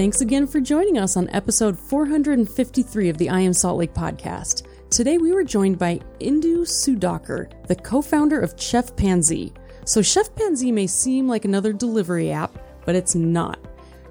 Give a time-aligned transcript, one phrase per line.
[0.00, 4.62] Thanks again for joining us on episode 453 of the I Am Salt Lake podcast.
[4.88, 9.52] Today we were joined by Indu Sudhakar, the co founder of Chef Panzee.
[9.84, 13.58] So, Chef Panzee may seem like another delivery app, but it's not.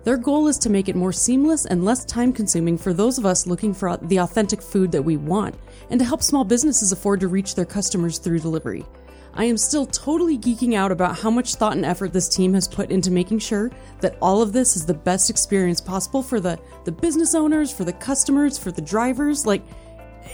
[0.03, 3.25] Their goal is to make it more seamless and less time consuming for those of
[3.25, 5.55] us looking for the authentic food that we want,
[5.89, 8.85] and to help small businesses afford to reach their customers through delivery.
[9.33, 12.67] I am still totally geeking out about how much thought and effort this team has
[12.67, 13.71] put into making sure
[14.01, 17.83] that all of this is the best experience possible for the, the business owners, for
[17.83, 19.45] the customers, for the drivers.
[19.45, 19.63] Like,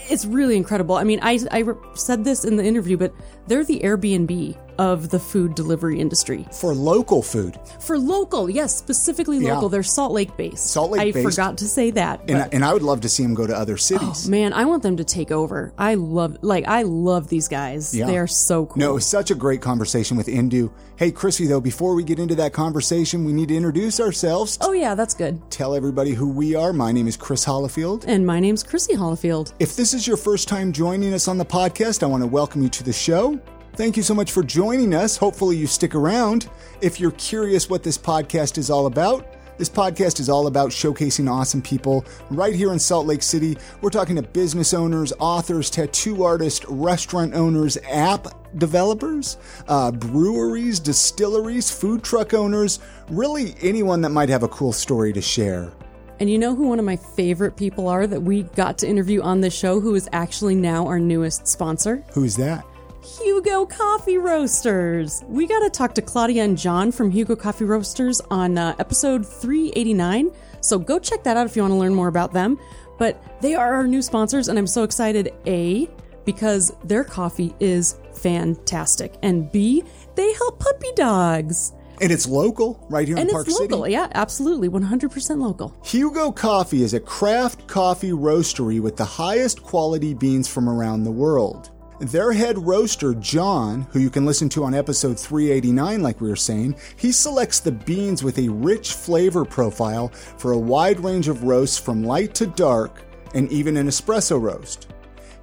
[0.09, 0.95] it's really incredible.
[0.95, 3.13] I mean, I, I said this in the interview, but
[3.47, 6.45] they're the Airbnb of the food delivery industry.
[6.51, 7.59] For local food.
[7.79, 9.63] For local, yes, specifically local.
[9.63, 9.69] Yeah.
[9.69, 10.67] They're Salt Lake based.
[10.67, 11.23] Salt Lake I based.
[11.23, 12.21] forgot to say that.
[12.29, 14.27] And, and I would love to see them go to other oh, cities.
[14.27, 15.73] Oh, man, I want them to take over.
[15.77, 17.95] I love, like, I love these guys.
[17.95, 18.05] Yeah.
[18.05, 18.79] They are so cool.
[18.79, 20.71] No, it was such a great conversation with Indu.
[20.97, 24.57] Hey, Chrissy, though, before we get into that conversation, we need to introduce ourselves.
[24.61, 25.41] Oh, yeah, that's good.
[25.51, 26.71] Tell everybody who we are.
[26.71, 28.05] My name is Chris Hollifield.
[28.07, 29.53] And my name's Chrissy Hollifield.
[29.59, 32.61] If this is your first time joining us on the podcast, I want to welcome
[32.61, 33.39] you to the show.
[33.75, 35.17] Thank you so much for joining us.
[35.17, 36.49] Hopefully, you stick around.
[36.79, 41.29] If you're curious what this podcast is all about, this podcast is all about showcasing
[41.29, 43.57] awesome people right here in Salt Lake City.
[43.81, 49.37] We're talking to business owners, authors, tattoo artists, restaurant owners, app developers,
[49.67, 55.21] uh, breweries, distilleries, food truck owners, really anyone that might have a cool story to
[55.21, 55.73] share.
[56.21, 59.21] And you know who one of my favorite people are that we got to interview
[59.21, 62.05] on this show, who is actually now our newest sponsor?
[62.13, 62.65] Who's that?
[63.05, 65.23] Hugo Coffee Roasters.
[65.27, 69.23] We got to talk to Claudia and John from Hugo Coffee Roasters on uh, episode
[69.23, 70.31] 389.
[70.61, 72.59] So go check that out if you want to learn more about them.
[72.97, 75.31] But they are our new sponsors, and I'm so excited.
[75.45, 75.87] A,
[76.25, 79.83] because their coffee is fantastic, and B,
[80.15, 81.73] they help puppy dogs.
[82.01, 83.57] And it's local, right here and in Park City.
[83.57, 85.77] And it's local, yeah, absolutely, 100% local.
[85.83, 91.11] Hugo Coffee is a craft coffee roastery with the highest quality beans from around the
[91.11, 91.69] world.
[91.99, 96.35] Their head roaster, John, who you can listen to on episode 389, like we were
[96.35, 101.43] saying, he selects the beans with a rich flavor profile for a wide range of
[101.43, 103.01] roasts from light to dark
[103.33, 104.89] and even an espresso roast.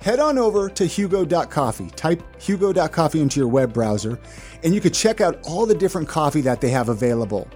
[0.00, 4.18] Head on over to hugo.coffee, type hugo.coffee into your web browser,
[4.62, 7.48] and you can check out all the different coffee that they have available.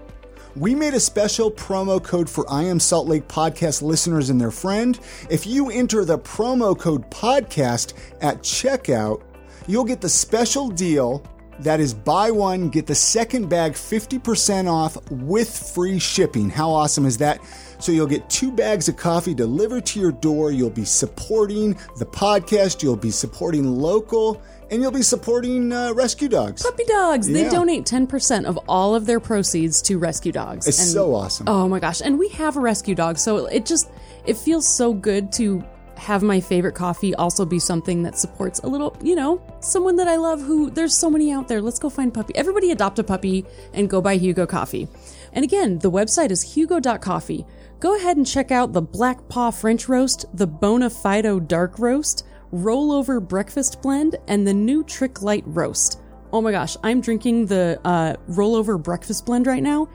[0.57, 4.51] We made a special promo code for I Am Salt Lake podcast listeners and their
[4.51, 4.99] friend.
[5.29, 9.21] If you enter the promo code podcast at checkout,
[9.67, 11.23] you'll get the special deal
[11.61, 16.51] that is buy one, get the second bag 50% off with free shipping.
[16.51, 17.41] How awesome is that?
[17.79, 20.51] So you'll get two bags of coffee delivered to your door.
[20.51, 22.83] You'll be supporting the podcast.
[22.83, 26.63] You'll be supporting local and you'll be supporting uh, rescue dogs.
[26.63, 27.29] Puppy dogs.
[27.29, 27.45] Yeah.
[27.45, 30.67] They donate 10% of all of their proceeds to rescue dogs.
[30.67, 31.49] It's and, so awesome.
[31.49, 32.01] Oh my gosh.
[32.01, 33.19] And we have a rescue dog.
[33.19, 33.91] So it just,
[34.25, 35.65] it feels so good to
[35.97, 40.09] have my favorite coffee also be something that supports a little, you know, someone that
[40.09, 41.61] I love who there's so many out there.
[41.61, 42.35] Let's go find puppy.
[42.37, 44.89] Everybody adopt a puppy and go buy Hugo coffee.
[45.33, 47.45] And again, the website is hugo.coffee.
[47.79, 53.27] Go ahead and check out the Black Paw French Roast, the Bonafido Dark Roast, rollover
[53.27, 56.01] breakfast blend, and the new Trick Light roast.
[56.33, 59.89] Oh my gosh, I'm drinking the uh, rollover breakfast blend right now,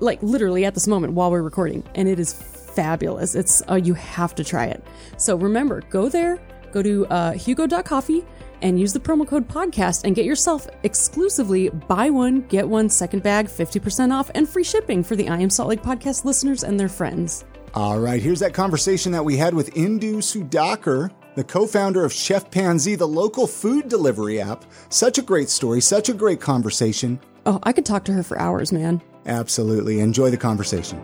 [0.00, 2.32] like literally at this moment while we're recording, and it is
[2.74, 3.34] fabulous.
[3.34, 4.84] It's uh, you have to try it.
[5.16, 6.38] So remember, go there,
[6.72, 8.24] go to uh, Hugo.coffee
[8.62, 13.22] and use the promo code podcast and get yourself exclusively buy one get one second
[13.22, 16.78] bag 50% off and free shipping for the I Am Salt Lake podcast listeners and
[16.78, 17.44] their friends.
[17.74, 22.12] All right, here's that conversation that we had with Indu Sudhakar the co founder of
[22.12, 24.64] Chef Panzee, the local food delivery app.
[24.88, 27.20] Such a great story, such a great conversation.
[27.46, 29.02] Oh, I could talk to her for hours, man.
[29.26, 30.00] Absolutely.
[30.00, 31.00] Enjoy the conversation.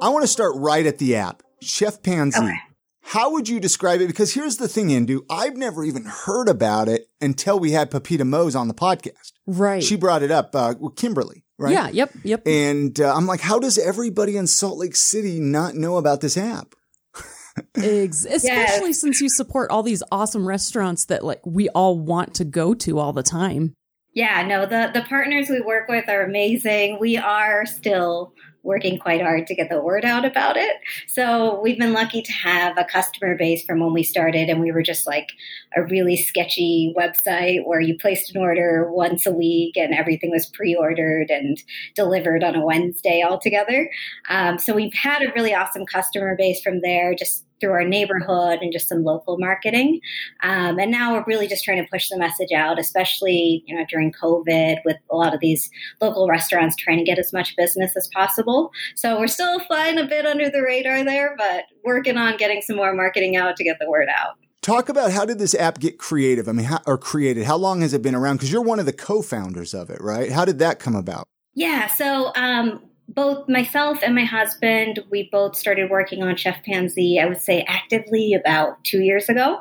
[0.00, 2.38] I want to start right at the app, Chef Panzee.
[2.38, 2.56] Okay.
[3.02, 4.06] How would you describe it?
[4.06, 5.24] Because here's the thing, Indu.
[5.28, 9.32] I've never even heard about it until we had Pepita Mose on the podcast.
[9.46, 9.82] Right.
[9.82, 11.72] She brought it up uh, with Kimberly right?
[11.72, 12.46] Yeah, yep, yep.
[12.46, 16.36] And uh, I'm like, how does everybody in Salt Lake City not know about this
[16.36, 16.74] app?
[17.76, 19.00] Especially yes.
[19.00, 22.98] since you support all these awesome restaurants that like we all want to go to
[22.98, 23.74] all the time.
[24.14, 26.98] Yeah, no, the the partners we work with are amazing.
[26.98, 28.32] We are still
[28.62, 30.76] working quite hard to get the word out about it.
[31.08, 34.72] So we've been lucky to have a customer base from when we started, and we
[34.72, 35.30] were just like
[35.76, 40.46] a really sketchy website where you placed an order once a week and everything was
[40.46, 41.62] pre ordered and
[41.94, 43.90] delivered on a Wednesday altogether.
[44.28, 48.58] Um, so we've had a really awesome customer base from there, just through our neighborhood
[48.60, 50.00] and just some local marketing.
[50.42, 53.84] Um, and now we're really just trying to push the message out, especially you know
[53.88, 55.70] during COVID with a lot of these
[56.00, 58.72] local restaurants trying to get as much business as possible.
[58.94, 62.76] So we're still flying a bit under the radar there, but working on getting some
[62.76, 64.36] more marketing out to get the word out.
[64.62, 66.46] Talk about how did this app get creative?
[66.46, 67.44] I mean, how, or created?
[67.44, 68.36] How long has it been around?
[68.36, 70.30] Because you're one of the co-founders of it, right?
[70.30, 71.26] How did that come about?
[71.54, 72.82] Yeah, so um,
[73.14, 77.64] both myself and my husband, we both started working on Chef Panzee, I would say
[77.66, 79.60] actively about two years ago.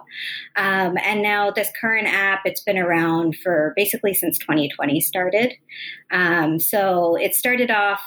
[0.55, 5.53] Um, and now this current app, it's been around for basically since 2020 started.
[6.11, 8.01] Um, so it started off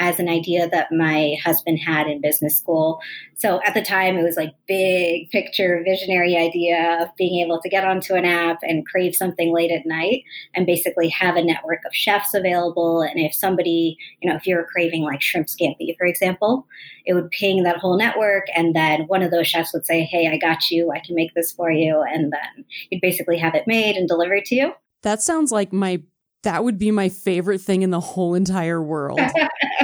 [0.00, 3.00] as an idea that my husband had in business school.
[3.36, 7.68] So at the time, it was like big picture, visionary idea of being able to
[7.68, 10.24] get onto an app and crave something late at night
[10.54, 13.02] and basically have a network of chefs available.
[13.02, 16.66] And if somebody, you know, if you're craving like shrimp scampi, for example,
[17.04, 18.46] it would ping that whole network.
[18.54, 20.92] And then one of those chefs would say, Hey, I got you.
[20.92, 22.02] I can make this for you.
[22.02, 24.72] And then you'd basically have it made and delivered to you.
[25.02, 26.02] That sounds like my
[26.44, 29.20] that would be my favorite thing in the whole entire world.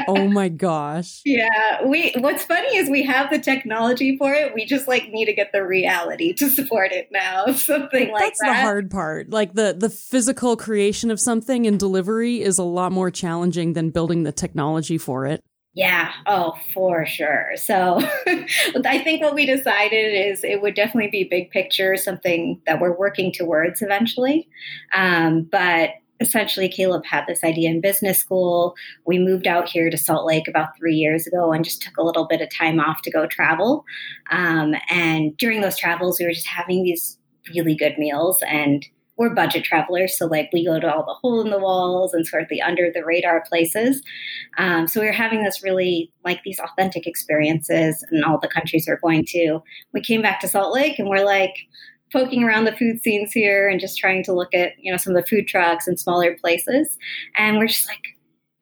[0.07, 1.21] oh my gosh.
[1.25, 4.55] Yeah, we what's funny is we have the technology for it.
[4.55, 7.47] We just like need to get the reality to support it now.
[7.53, 8.47] Something like That's that.
[8.47, 9.31] That's the hard part.
[9.31, 13.91] Like the the physical creation of something and delivery is a lot more challenging than
[13.91, 15.43] building the technology for it.
[15.77, 17.51] Yeah, oh, for sure.
[17.57, 22.81] So I think what we decided is it would definitely be big picture, something that
[22.81, 24.49] we're working towards eventually.
[24.95, 25.91] Um, but
[26.21, 28.75] essentially Caleb had this idea in business school.
[29.07, 32.05] We moved out here to Salt Lake about three years ago and just took a
[32.05, 33.85] little bit of time off to go travel.
[34.31, 37.19] Um, and during those travels, we were just having these
[37.55, 41.41] really good meals and we're budget travelers, so like we go to all the hole
[41.41, 44.03] in the walls and sort of the under the radar places.
[44.59, 48.87] Um, so we were having this really like these authentic experiences in all the countries
[48.89, 49.61] we're going to.
[49.93, 51.55] We came back to Salt Lake and we're like,
[52.15, 55.15] poking around the food scenes here and just trying to look at you know some
[55.15, 56.97] of the food trucks and smaller places.
[57.37, 58.05] And we're just like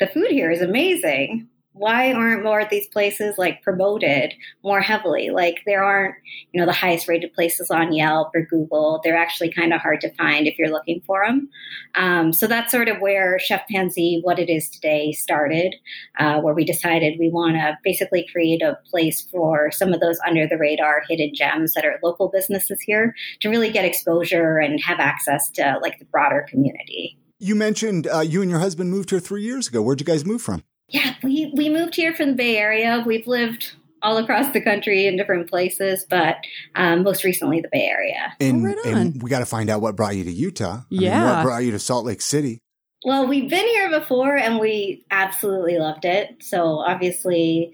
[0.00, 5.30] the food here is amazing why aren't more of these places like promoted more heavily?
[5.30, 6.14] Like there aren't,
[6.52, 9.00] you know, the highest rated places on Yelp or Google.
[9.02, 11.48] They're actually kind of hard to find if you're looking for them.
[11.94, 15.74] Um, so that's sort of where Chef Panzee, what it is today, started,
[16.18, 20.18] uh, where we decided we want to basically create a place for some of those
[20.26, 24.80] under the radar hidden gems that are local businesses here to really get exposure and
[24.82, 27.18] have access to like the broader community.
[27.38, 29.82] You mentioned uh, you and your husband moved here three years ago.
[29.82, 30.62] Where'd you guys move from?
[30.92, 33.02] Yeah, we, we moved here from the Bay Area.
[33.06, 33.72] We've lived
[34.02, 36.36] all across the country in different places, but
[36.74, 38.34] um, most recently the Bay Area.
[38.40, 40.80] And, oh, right and we got to find out what brought you to Utah.
[40.80, 41.18] I yeah.
[41.18, 42.58] Mean, what brought you to Salt Lake City?
[43.04, 46.36] Well, we've been here before and we absolutely loved it.
[46.40, 47.72] So obviously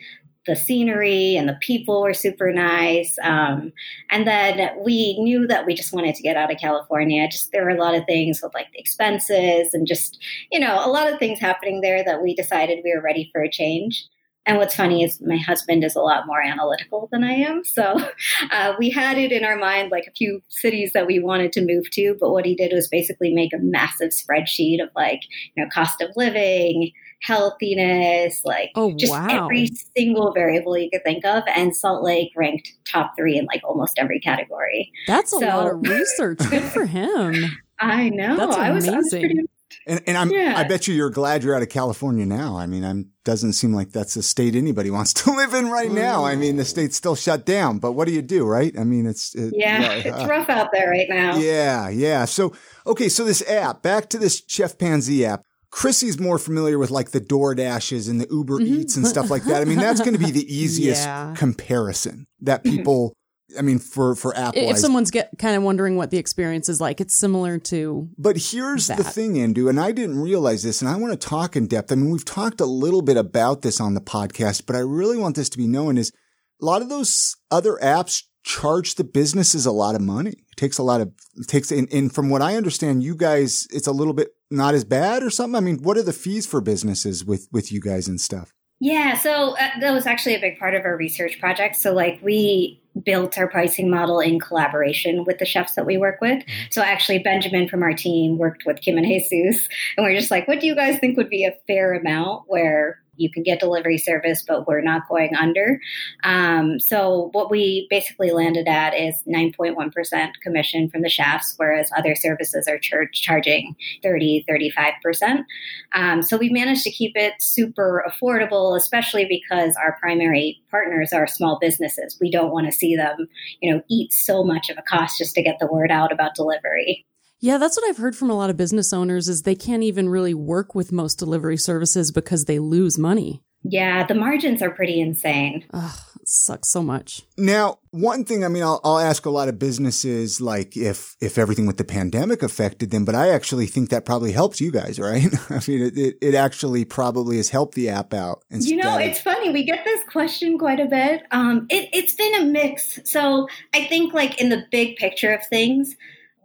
[0.49, 3.17] the scenery and the people were super nice.
[3.23, 3.71] Um,
[4.11, 7.29] and then we knew that we just wanted to get out of California.
[7.29, 10.19] Just there were a lot of things with like the expenses and just,
[10.51, 13.43] you know, a lot of things happening there that we decided we were ready for
[13.43, 14.09] a change.
[14.47, 17.63] And what's funny is my husband is a lot more analytical than I am.
[17.65, 18.01] So
[18.51, 21.61] uh, we had it in our mind like a few cities that we wanted to
[21.61, 22.17] move to.
[22.19, 25.21] But what he did was basically make a massive spreadsheet of like,
[25.55, 26.93] you know, cost of living,
[27.23, 29.45] healthiness, like oh, just wow.
[29.45, 31.43] every single variable you could think of.
[31.55, 34.93] And Salt Lake ranked top three in like almost every category.
[35.07, 36.39] That's a lot of research.
[36.51, 37.35] Good for him.
[37.81, 38.37] I know.
[38.37, 38.65] That's amazing.
[38.65, 39.41] I was, I was pretty,
[39.87, 40.55] and, and I'm, yeah.
[40.57, 42.59] I bet you you're glad you're out of California now.
[42.59, 45.91] I mean, I'm, doesn't seem like that's a state anybody wants to live in right
[45.91, 46.25] now.
[46.25, 48.79] I mean, the state's still shut down, but what do you do, right?
[48.79, 51.39] I mean, it's, it, yeah, yeah, it's uh, rough out there right now.
[51.39, 51.89] Yeah.
[51.89, 52.27] Yeah.
[52.27, 52.53] So,
[52.87, 53.09] okay.
[53.09, 55.45] So this app, back to this Chef Panzee app.
[55.71, 58.81] Chrissy's more familiar with like the DoorDashes and the Uber mm-hmm.
[58.81, 59.61] Eats and stuff like that.
[59.61, 61.35] I mean, that's going to be the easiest yeah.
[61.37, 62.77] comparison that mm-hmm.
[62.77, 63.17] people
[63.57, 66.81] I mean, for for Apple, if someone's get kind of wondering what the experience is
[66.81, 68.09] like, it's similar to.
[68.19, 68.99] But here's that.
[68.99, 71.91] the thing, Indu, and I didn't realize this, and I want to talk in depth.
[71.91, 75.17] I mean, we've talked a little bit about this on the podcast, but I really
[75.17, 76.13] want this to be known: is
[76.61, 80.31] a lot of those other apps charge the businesses a lot of money.
[80.31, 83.69] It takes a lot of it takes, and, and from what I understand, you guys,
[83.71, 85.55] it's a little bit not as bad or something.
[85.55, 88.55] I mean, what are the fees for businesses with with you guys and stuff?
[88.81, 91.77] Yeah, so uh, that was actually a big part of our research project.
[91.77, 96.21] So, like, we built our pricing model in collaboration with the chefs that we work
[96.21, 96.39] with.
[96.39, 96.71] Mm-hmm.
[96.71, 100.49] So, actually, Benjamin from our team worked with Kim and Jesus, and we're just like,
[100.49, 103.99] what do you guys think would be a fair amount where you can get delivery
[103.99, 105.81] service, but we're not going under.
[106.25, 112.15] Um, so what we basically landed at is 9.1% commission from the chefs, whereas other
[112.15, 115.45] services are char- charging 30, 35%.
[115.93, 121.27] Um, so we managed to keep it super affordable, especially because our primary partners are
[121.27, 122.17] small businesses.
[122.21, 123.29] We don't want to see them,
[123.61, 126.35] you know, eat so much of a cost just to get the word out about
[126.35, 127.07] delivery.
[127.41, 130.09] Yeah, that's what I've heard from a lot of business owners is they can't even
[130.09, 133.43] really work with most delivery services because they lose money.
[133.63, 135.65] Yeah, the margins are pretty insane.
[135.73, 137.23] Ugh, sucks so much.
[137.37, 141.39] Now, one thing, I mean, I'll, I'll ask a lot of businesses like if if
[141.39, 144.99] everything with the pandemic affected them, but I actually think that probably helps you guys,
[145.01, 145.27] right?
[145.51, 148.43] I mean, it, it, it actually probably has helped the app out.
[148.51, 149.51] You know, of- it's funny.
[149.51, 151.23] We get this question quite a bit.
[151.33, 153.01] Um, it, it's been a mix.
[153.05, 155.97] So I think, like in the big picture of things,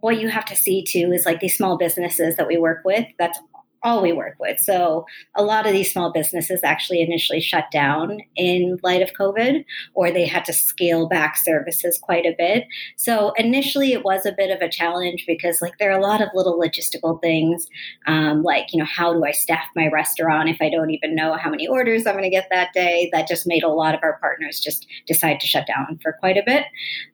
[0.03, 3.07] what you have to see too is like these small businesses that we work with.
[3.17, 3.39] That's
[3.83, 4.59] all we work with.
[4.59, 9.63] So a lot of these small businesses actually initially shut down in light of COVID,
[9.93, 12.65] or they had to scale back services quite a bit.
[12.97, 16.21] So initially it was a bit of a challenge because like there are a lot
[16.21, 17.67] of little logistical things,
[18.05, 21.35] um, like, you know, how do I staff my restaurant if I don't even know
[21.35, 23.09] how many orders I'm going to get that day?
[23.13, 26.35] That just made a lot of our partners just decide to shut down for quite
[26.35, 26.65] a bit.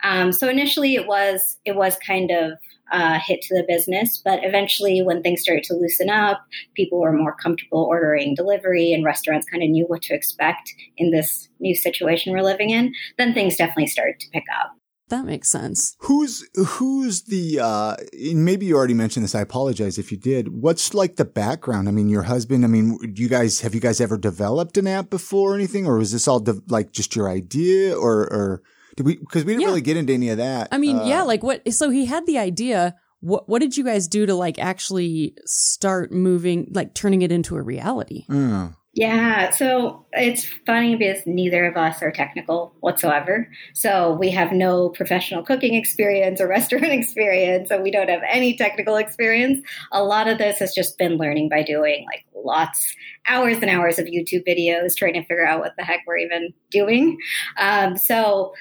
[0.03, 2.53] Um, so initially it was, it was kind of,
[2.91, 4.21] uh, hit to the business.
[4.23, 6.41] But eventually, when things started to loosen up,
[6.75, 11.11] people were more comfortable ordering delivery, and restaurants kind of knew what to expect in
[11.11, 12.93] this new situation we're living in.
[13.17, 14.71] Then things definitely started to pick up.
[15.09, 15.95] That makes sense.
[16.01, 20.61] Who's who's the uh maybe you already mentioned this, I apologize if you did.
[20.61, 21.87] What's like the background?
[21.87, 25.09] I mean, your husband, I mean, you guys have you guys ever developed an app
[25.09, 28.61] before or anything or was this all de- like just your idea or or
[28.99, 29.67] did we because we didn't Yeah.
[29.67, 30.67] really get into any of that.
[30.71, 32.95] I mean, Uh, yeah, like what so he had the idea.
[33.21, 37.55] What what did you guys do to like actually start moving like turning it into
[37.55, 38.25] a reality?
[38.29, 38.73] oh.
[38.95, 43.47] Yeah, so it's funny because neither of us are technical whatsoever.
[43.75, 48.57] So we have no professional cooking experience or restaurant experience, and we don't have any
[48.57, 49.61] technical experience.
[49.93, 52.93] A lot of this has just been learning by doing, like lots,
[53.27, 56.51] hours and hours of YouTube videos, trying to figure out what the heck we're even
[56.71, 57.17] doing.
[57.57, 58.53] Um, so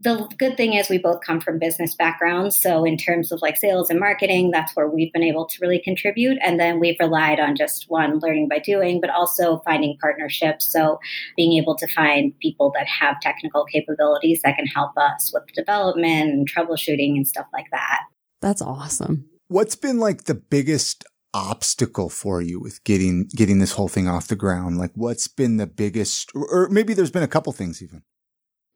[0.00, 3.56] the good thing is we both come from business backgrounds so in terms of like
[3.56, 7.40] sales and marketing that's where we've been able to really contribute and then we've relied
[7.40, 10.98] on just one learning by doing but also finding partnerships so
[11.36, 16.30] being able to find people that have technical capabilities that can help us with development
[16.30, 18.00] and troubleshooting and stuff like that
[18.40, 19.28] That's awesome.
[19.48, 21.04] What's been like the biggest
[21.34, 24.78] obstacle for you with getting getting this whole thing off the ground?
[24.78, 28.02] Like what's been the biggest or, or maybe there's been a couple things even.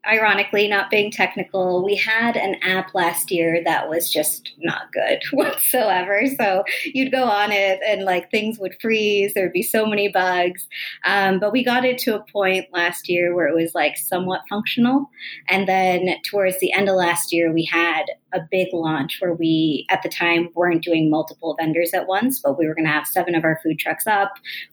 [0.06, 5.20] Ironically, not being technical, we had an app last year that was just not good
[5.32, 6.22] whatsoever.
[6.38, 10.66] So you'd go on it and like things would freeze, there'd be so many bugs.
[11.04, 14.40] Um, but we got it to a point last year where it was like somewhat
[14.48, 15.10] functional.
[15.48, 19.86] And then towards the end of last year, we had a big launch where we,
[19.90, 23.06] at the time, weren't doing multiple vendors at once, but we were going to have
[23.06, 24.32] seven of our food trucks up.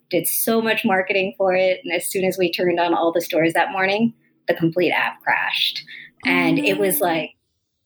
[0.10, 1.82] Did so much marketing for it.
[1.84, 4.14] And as soon as we turned on all the stores that morning,
[4.48, 5.84] the complete app crashed.
[6.26, 7.06] And it was oh.
[7.06, 7.32] like,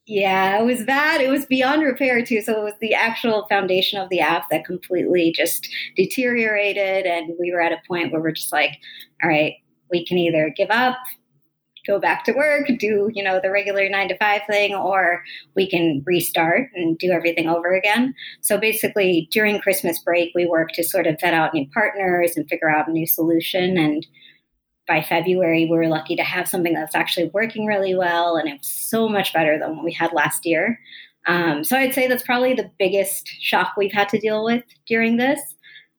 [0.06, 1.20] yeah, it was bad.
[1.20, 2.42] It was beyond repair too.
[2.42, 7.06] So it was the actual foundation of the app that completely just deteriorated.
[7.06, 8.78] And we were at a point where we're just like,
[9.22, 9.54] all right,
[9.90, 10.96] we can either give up,
[11.86, 15.22] go back to work, do, you know, the regular nine to five thing, or
[15.54, 18.12] we can restart and do everything over again.
[18.40, 22.48] So basically during Christmas break, we worked to sort of vet out new partners and
[22.48, 23.78] figure out a new solution.
[23.78, 24.04] And
[24.86, 28.58] by February, we were lucky to have something that's actually working really well, and it
[28.58, 30.78] was so much better than what we had last year.
[31.26, 35.16] Um, so I'd say that's probably the biggest shock we've had to deal with during
[35.18, 35.40] this.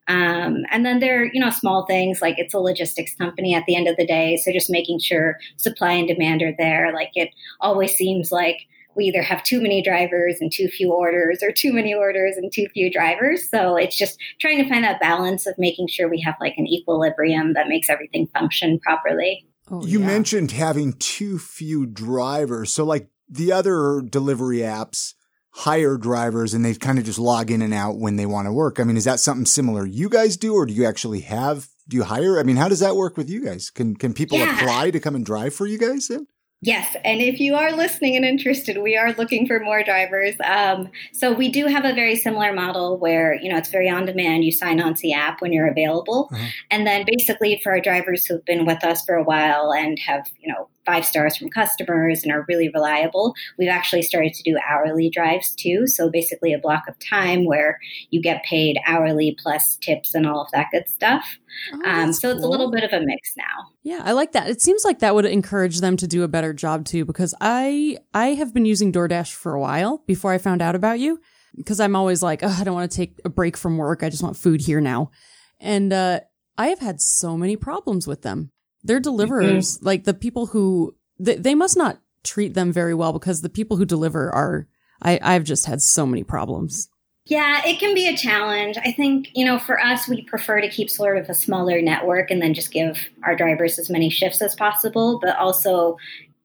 [0.08, 3.64] Um, and then there are, you know, small things like it's a logistics company at
[3.66, 4.36] the end of the day.
[4.36, 6.92] So just making sure supply and demand are there.
[6.94, 7.30] Like it
[7.62, 11.74] always seems like we either have too many drivers and too few orders or too
[11.74, 13.50] many orders and too few drivers.
[13.50, 16.68] So it's just trying to find that balance of making sure we have like an
[16.68, 19.46] equilibrium that makes everything function properly.
[19.72, 20.08] Oh, You yeah.
[20.08, 22.72] mentioned having too few drivers.
[22.72, 25.14] So like the other delivery apps
[25.52, 28.52] hire drivers and they kind of just log in and out when they want to
[28.54, 28.80] work.
[28.80, 31.98] I mean, is that something similar you guys do or do you actually have do
[31.98, 32.40] you hire?
[32.40, 33.70] I mean, how does that work with you guys?
[33.70, 34.56] Can can people Yeah.
[34.58, 36.28] apply to come and drive for you guys then?
[36.66, 40.36] Yes, and if you are listening and interested, we are looking for more drivers.
[40.46, 44.06] Um, so we do have a very similar model where you know it's very on
[44.06, 44.46] demand.
[44.46, 46.50] You sign on to the app when you're available, Mhm.
[46.72, 50.30] and then basically for our drivers who've been with us for a while and have
[50.40, 53.34] you know five stars from customers and are really reliable.
[53.58, 55.88] We've actually started to do hourly drives too.
[55.88, 60.42] So basically, a block of time where you get paid hourly plus tips and all
[60.42, 61.38] of that good stuff.
[61.74, 62.38] Oh, um, so cool.
[62.38, 63.44] it's a little bit of a mix now.
[63.84, 64.50] Yeah, I like that.
[64.50, 67.98] It seems like that would encourage them to do a better job too, because I
[68.14, 71.20] I have been using DoorDash for a while before I found out about you,
[71.56, 74.04] because I'm always like, oh, I don't want to take a break from work.
[74.04, 75.12] I just want food here now,
[75.60, 76.22] and uh,
[76.58, 78.52] I have had so many problems with them.
[78.84, 79.86] Their deliverers, mm-hmm.
[79.86, 83.78] like the people who they, they must not treat them very well because the people
[83.78, 84.68] who deliver are
[85.02, 86.90] I, I've just had so many problems.
[87.26, 88.78] Yeah, it can be a challenge.
[88.78, 92.32] I think, you know, for us, we prefer to keep sort of a smaller network
[92.32, 95.20] and then just give our drivers as many shifts as possible.
[95.22, 95.98] But also,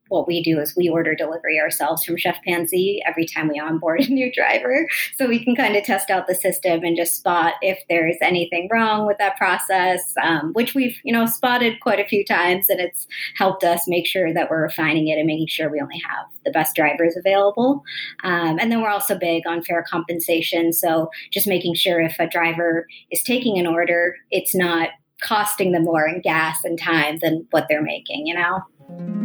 [0.08, 4.00] what we do is we order delivery ourselves from Chef Panzee every time we onboard
[4.08, 4.88] a new driver.
[5.16, 8.68] So we can kind of test out the system and just spot if there's anything
[8.72, 12.68] wrong with that process, um, which we've, you know, spotted quite a few times.
[12.68, 16.00] And it's helped us make sure that we're refining it and making sure we only
[16.08, 17.82] have the best drivers available.
[18.24, 20.72] Um, and then we're also big on fair compensation.
[20.72, 25.84] So just making sure if a driver is taking an order, it's not costing them
[25.84, 29.17] more in gas and time than what they're making, you know?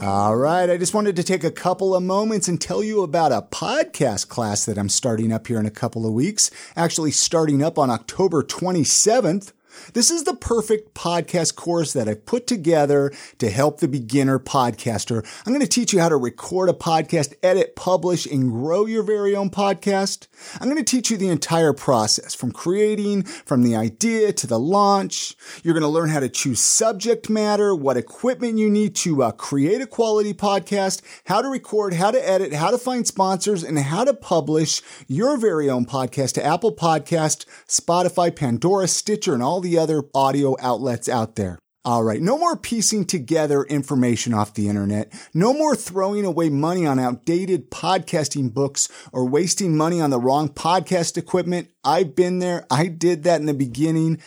[0.00, 0.70] All right.
[0.70, 4.28] I just wanted to take a couple of moments and tell you about a podcast
[4.28, 6.52] class that I'm starting up here in a couple of weeks.
[6.76, 9.52] Actually, starting up on October 27th.
[9.94, 15.26] This is the perfect podcast course that I've put together to help the beginner podcaster.
[15.46, 19.02] I'm going to teach you how to record a podcast, edit, publish, and grow your
[19.02, 20.26] very own podcast.
[20.60, 24.58] I'm going to teach you the entire process from creating, from the idea to the
[24.58, 25.36] launch.
[25.62, 29.32] You're going to learn how to choose subject matter, what equipment you need to uh,
[29.32, 33.78] create a quality podcast, how to record, how to edit, how to find sponsors, and
[33.78, 39.60] how to publish your very own podcast to Apple Podcast, Spotify, Pandora, Stitcher, and all
[39.60, 41.58] the the other audio outlets out there.
[41.84, 42.20] All right.
[42.20, 45.12] No more piecing together information off the internet.
[45.32, 50.48] No more throwing away money on outdated podcasting books or wasting money on the wrong
[50.48, 51.68] podcast equipment.
[51.84, 52.66] I've been there.
[52.70, 54.20] I did that in the beginning.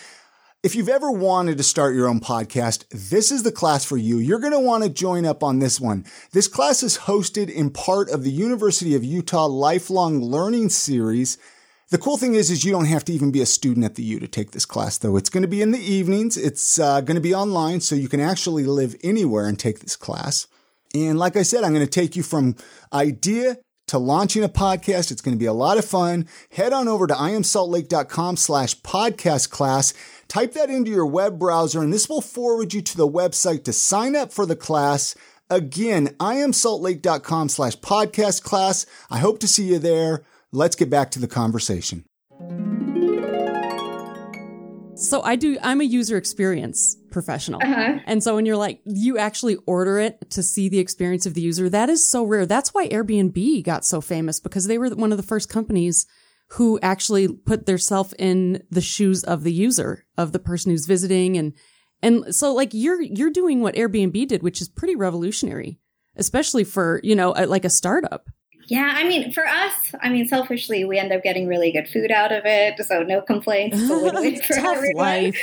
[0.64, 4.18] If you've ever wanted to start your own podcast, this is the class for you.
[4.18, 6.06] You're going to want to join up on this one.
[6.34, 11.38] This class is hosted in part of the University of Utah Lifelong Learning Series
[11.92, 14.04] the cool thing is, is you don't have to even be a student at the
[14.04, 15.18] U to take this class, though.
[15.18, 16.38] It's going to be in the evenings.
[16.38, 19.98] It's uh, going to be online, so you can actually live anywhere and take this
[19.98, 20.48] class.
[20.96, 22.56] And like I said, I'm going to take you from
[22.94, 23.58] idea
[23.88, 25.12] to launching a podcast.
[25.12, 26.30] It's going to be a lot of fun.
[26.51, 29.94] Head on over to iamsaltlake.com slash podcast class.
[30.30, 33.74] Type that into your web browser, and this will forward you to the website to
[33.74, 35.14] sign up for the class.
[35.50, 38.86] Again, iamsaltlake.com slash podcast class.
[39.10, 42.05] I hope to see you there let's get back to the conversation.
[44.96, 47.59] So I do, I'm a user experience professional.
[47.64, 48.00] Uh-huh.
[48.05, 51.42] And so when you're like, you actually order it to see the experience of the
[51.42, 52.46] user, that is so rare.
[52.46, 56.05] That's why Airbnb got so famous because they were one of the first companies
[56.50, 61.35] who actually put theirself in the shoes of the user, of the person who's visiting.
[61.35, 61.53] And,
[62.03, 65.79] and so like you're, you're doing what Airbnb did, which is pretty revolutionary,
[66.16, 68.29] especially for, you know, like a startup.
[68.72, 72.10] Yeah, I mean, for us, I mean, selfishly, we end up getting really good food
[72.10, 73.77] out of it, so no complaints.
[74.48, 75.34] For Tough everyone.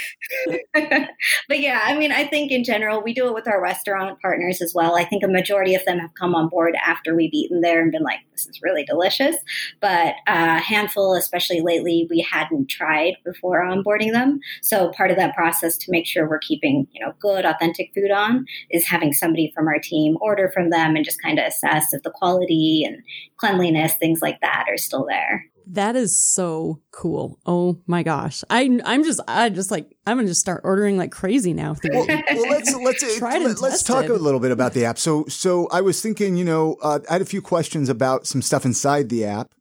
[1.46, 4.62] but yeah, I mean, I think in general, we do it with our restaurant partners
[4.62, 4.96] as well.
[4.96, 7.92] I think a majority of them have come on board after we've eaten there and
[7.92, 9.36] been like, "This is really delicious."
[9.80, 14.40] But a handful, especially lately, we hadn't tried before onboarding them.
[14.62, 18.10] So part of that process to make sure we're keeping, you know, good, authentic food
[18.10, 21.92] on is having somebody from our team order from them and just kind of assess
[21.92, 23.02] if the quality and
[23.36, 25.46] cleanliness, things like that are still there.
[25.72, 27.38] That is so cool.
[27.44, 28.42] Oh my gosh.
[28.48, 31.76] I I'm just I just like I'm gonna just start ordering like crazy now.
[31.84, 34.98] Well, well, let's let's Tried let, us talk a little bit about the app.
[34.98, 38.40] So so I was thinking, you know, uh, I had a few questions about some
[38.40, 39.52] stuff inside the app.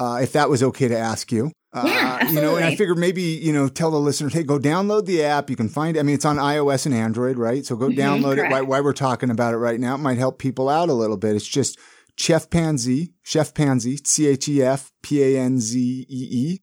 [0.00, 1.52] Uh, if that was okay to ask you.
[1.74, 4.58] Uh, yeah, you know, and I figured maybe, you know, tell the listeners, hey, go
[4.58, 5.48] download the app.
[5.48, 6.00] You can find it.
[6.00, 7.64] I mean, it's on iOS and Android, right?
[7.64, 8.50] So go mm-hmm, download correct.
[8.50, 8.52] it.
[8.52, 9.94] Why, why we're talking about it right now.
[9.94, 11.34] It might help people out a little bit.
[11.34, 11.78] It's just
[12.16, 16.62] Chef Panzee, Chef Panzee, C H E F P A N Z E E.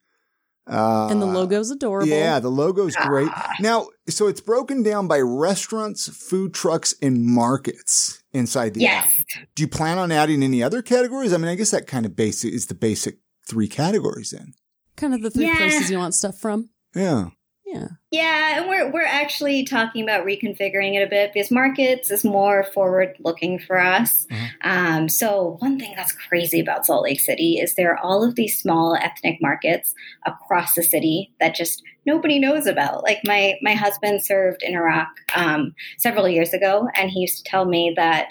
[0.70, 2.08] Uh, and the logo's adorable.
[2.08, 3.30] Yeah, the logo's great.
[3.60, 9.08] Now, so it's broken down by restaurants, food trucks, and markets inside the yes.
[9.08, 9.48] app.
[9.56, 11.34] Do you plan on adding any other categories?
[11.34, 14.54] I mean, I guess that kind of basic is the basic three categories then.
[14.96, 15.58] Kind of the three yeah.
[15.58, 16.70] places you want stuff from.
[16.96, 17.30] Yeah.
[17.69, 17.88] Yeah.
[18.10, 22.63] Yeah, and we're we're actually talking about reconfiguring it a bit because markets is more
[22.63, 24.25] forward looking for us.
[24.32, 24.47] Uh-huh.
[24.63, 28.34] Um, so one thing that's crazy about Salt Lake City is there are all of
[28.34, 29.93] these small ethnic markets
[30.25, 33.03] across the city that just nobody knows about.
[33.03, 37.43] Like my my husband served in Iraq um, several years ago, and he used to
[37.43, 38.29] tell me that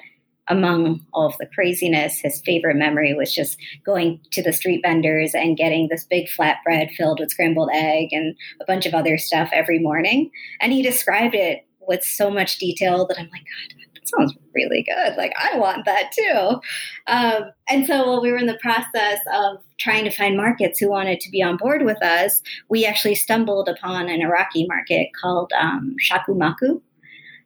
[0.48, 5.34] among all of the craziness, his favorite memory was just going to the street vendors
[5.34, 9.50] and getting this big flatbread filled with scrambled egg and a bunch of other stuff
[9.52, 10.30] every morning.
[10.60, 14.82] And he described it with so much detail that I'm like, God, that sounds really
[14.84, 15.16] good.
[15.16, 16.60] Like, I want that too.
[17.06, 20.90] Um, and so while we were in the process of trying to find markets who
[20.90, 25.52] wanted to be on board with us, we actually stumbled upon an Iraqi market called
[25.58, 26.80] um, Shaku Maku.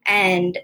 [0.07, 0.59] And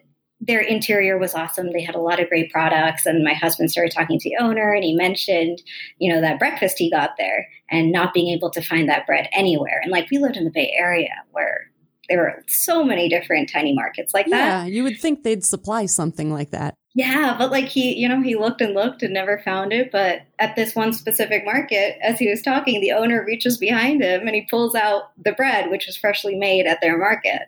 [0.48, 1.72] their interior was awesome.
[1.72, 3.06] They had a lot of great products.
[3.06, 5.62] And my husband started talking to the owner and he mentioned,
[5.98, 9.28] you know, that breakfast he got there and not being able to find that bread
[9.32, 9.78] anywhere.
[9.82, 11.70] And like we lived in the Bay Area where
[12.08, 14.64] there were so many different tiny markets like that.
[14.64, 16.74] Yeah, you would think they'd supply something like that.
[16.94, 19.92] Yeah, but like he, you know, he looked and looked and never found it.
[19.92, 24.22] But at this one specific market, as he was talking, the owner reaches behind him
[24.26, 27.42] and he pulls out the bread, which was freshly made at their market.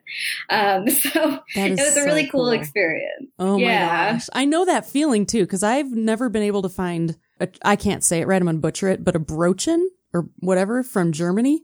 [0.50, 2.50] Um, so it was a really cool, cool.
[2.50, 3.26] experience.
[3.38, 3.87] Oh Yeah.
[3.87, 4.29] my gosh.
[4.35, 8.05] I know that feeling too, because I've never been able to find, a, I can't
[8.05, 11.62] say it right, I'm going to butcher it, but a Brochen or whatever from Germany.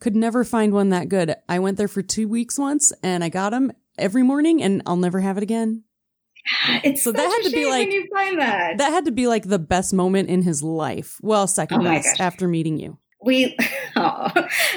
[0.00, 1.34] Could never find one that good.
[1.48, 4.96] I went there for two weeks once and I got them every morning and I'll
[4.96, 5.82] never have it again.
[6.84, 8.78] It's So that had to be like- you find that.
[8.78, 11.18] That had to be like the best moment in his life.
[11.22, 12.98] Well, second Oh best after meeting you.
[13.22, 13.56] we
[13.96, 14.30] oh,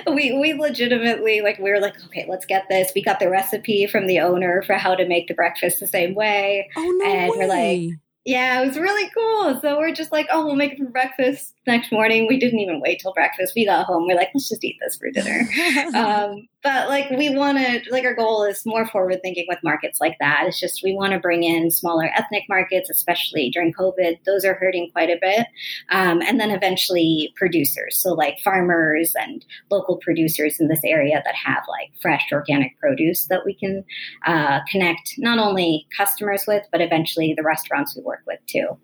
[0.08, 3.88] we we legitimately like we were like okay let's get this we got the recipe
[3.88, 7.32] from the owner for how to make the breakfast the same way Oh, no And
[7.32, 7.38] way.
[7.38, 10.78] we're like- yeah it was really cool so we're just like oh we'll make it
[10.78, 13.54] for breakfast next morning we didn't even wait till breakfast.
[13.56, 14.08] We got home.
[14.08, 15.48] We're like let's just eat this for dinner.
[15.94, 20.00] Um, but like we want to like our goal is more forward thinking with markets
[20.00, 20.46] like that.
[20.48, 24.18] It's just we want to bring in smaller ethnic markets especially during covid.
[24.26, 25.48] Those are hurting quite a bit.
[25.90, 28.02] Um, and then eventually producers.
[28.02, 33.28] So like farmers and local producers in this area that have like fresh organic produce
[33.28, 33.84] that we can
[34.26, 38.78] uh, connect not only customers with but eventually the restaurants we work with too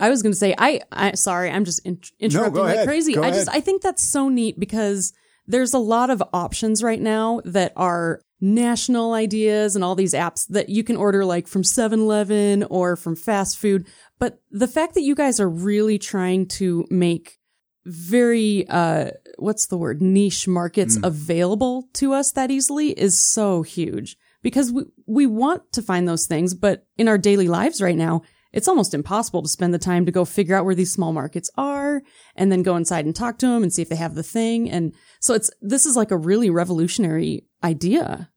[0.00, 2.86] I was going to say, I, I, sorry, I'm just in, interrupting go like ahead.
[2.88, 3.14] crazy.
[3.14, 3.58] Go I just, ahead.
[3.58, 5.12] I think that's so neat because
[5.46, 10.46] there's a lot of options right now that are national ideas and all these apps
[10.48, 13.86] that you can order like from 7-Eleven or from fast food.
[14.18, 17.38] But the fact that you guys are really trying to make
[17.86, 20.02] very, uh, what's the word?
[20.02, 21.06] Niche markets Mm.
[21.06, 26.26] available to us that easily is so huge because we, we want to find those
[26.26, 30.06] things, but in our daily lives right now, it's almost impossible to spend the time
[30.06, 32.02] to go figure out where these small markets are
[32.34, 34.70] and then go inside and talk to them and see if they have the thing.
[34.70, 38.30] And so it's, this is like a really revolutionary idea.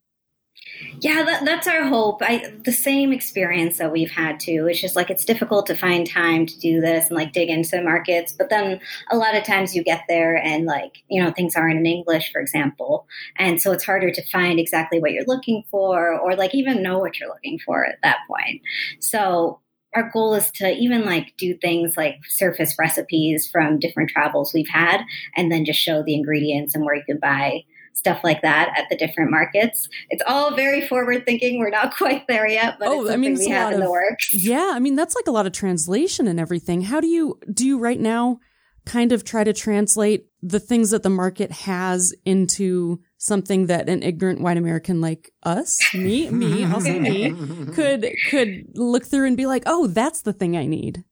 [1.00, 2.22] Yeah, that, that's our hope.
[2.22, 4.66] I, the same experience that we've had too.
[4.68, 7.70] It's just like it's difficult to find time to do this and like dig into
[7.72, 8.32] the markets.
[8.32, 11.78] But then a lot of times you get there and like, you know, things aren't
[11.78, 13.06] in English, for example.
[13.36, 16.98] And so it's harder to find exactly what you're looking for or like even know
[16.98, 18.62] what you're looking for at that point.
[19.00, 19.60] So
[19.94, 24.68] our goal is to even like do things like surface recipes from different travels we've
[24.68, 25.02] had
[25.36, 27.62] and then just show the ingredients and where you can buy
[27.94, 29.88] stuff like that at the different markets.
[30.10, 31.58] It's all very forward thinking.
[31.58, 34.32] We're not quite there yet, but Oh, it's I mean, we have in the works.
[34.32, 34.72] Yeah.
[34.74, 36.82] I mean, that's like a lot of translation and everything.
[36.82, 38.40] How do you, do you right now
[38.84, 44.02] kind of try to translate the things that the market has into something that an
[44.02, 47.34] ignorant white American like us, me, me, also me,
[47.72, 51.04] could, could look through and be like, oh, that's the thing I need.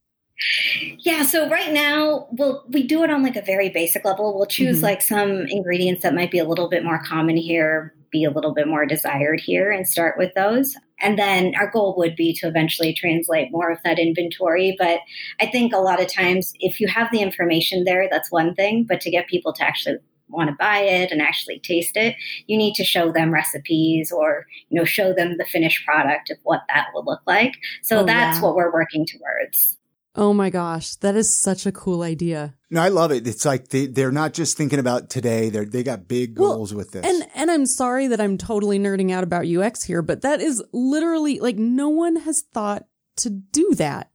[0.99, 4.35] Yeah, so right now, we'll we do it on like a very basic level.
[4.35, 4.83] We'll choose Mhm.
[4.83, 8.53] like some ingredients that might be a little bit more common here, be a little
[8.53, 10.75] bit more desired here, and start with those.
[10.99, 14.75] And then our goal would be to eventually translate more of that inventory.
[14.77, 14.99] But
[15.39, 18.85] I think a lot of times, if you have the information there, that's one thing.
[18.87, 19.97] But to get people to actually
[20.33, 22.15] want to buy it and actually taste it,
[22.47, 26.37] you need to show them recipes or you know show them the finished product of
[26.43, 27.53] what that will look like.
[27.83, 28.43] So Oh, that's yeah.
[28.43, 29.77] what we're working towards.
[30.15, 30.95] Oh my gosh.
[30.97, 32.53] That is such a cool idea.
[32.69, 33.25] No, I love it.
[33.27, 35.49] It's like they, they're not just thinking about today.
[35.49, 37.03] They're, they got big Well, goals with this.
[37.03, 40.63] And and I'm sorry that I'm totally nerding out about UX here, but that is
[40.71, 42.85] literally like no one has thought
[43.17, 44.11] to do that.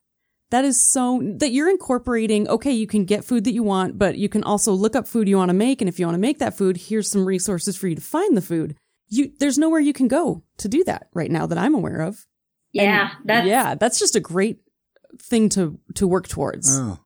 [0.50, 4.16] That is so that you're incorporating, okay, you can get food that you want, but
[4.16, 6.20] you can also look up food you want to make and if you want to
[6.20, 8.74] make that food, here's some resources for you to find the food.
[9.08, 12.26] You there's nowhere you can go to do that right now that I'm aware of.
[12.72, 14.60] Yeah, And that's yeah, that's just a great
[15.20, 16.78] thing to to work towards.
[16.78, 17.00] oh.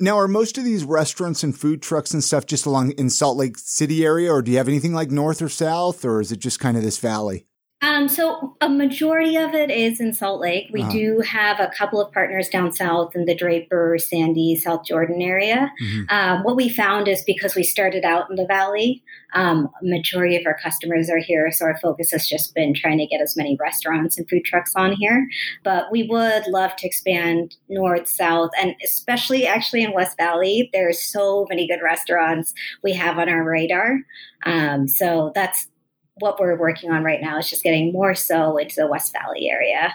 [0.00, 3.36] Now, are most of these restaurants and food trucks and stuff just along in Salt
[3.36, 6.40] Lake City area, or do you have anything like north or south, or is it
[6.40, 7.46] just kind of this valley?
[7.84, 10.70] Um, so a majority of it is in Salt Lake.
[10.72, 10.90] We uh-huh.
[10.90, 15.70] do have a couple of partners down south in the Draper, Sandy, South Jordan area.
[15.82, 16.02] Mm-hmm.
[16.08, 19.02] Um, what we found is because we started out in the valley,
[19.34, 23.06] um, majority of our customers are here, so our focus has just been trying to
[23.06, 25.28] get as many restaurants and food trucks on here.
[25.62, 30.70] But we would love to expand north, south, and especially actually in West Valley.
[30.72, 33.98] There's so many good restaurants we have on our radar.
[34.46, 35.68] Um, so that's
[36.16, 39.48] what we're working on right now is just getting more so into the West Valley
[39.50, 39.94] area.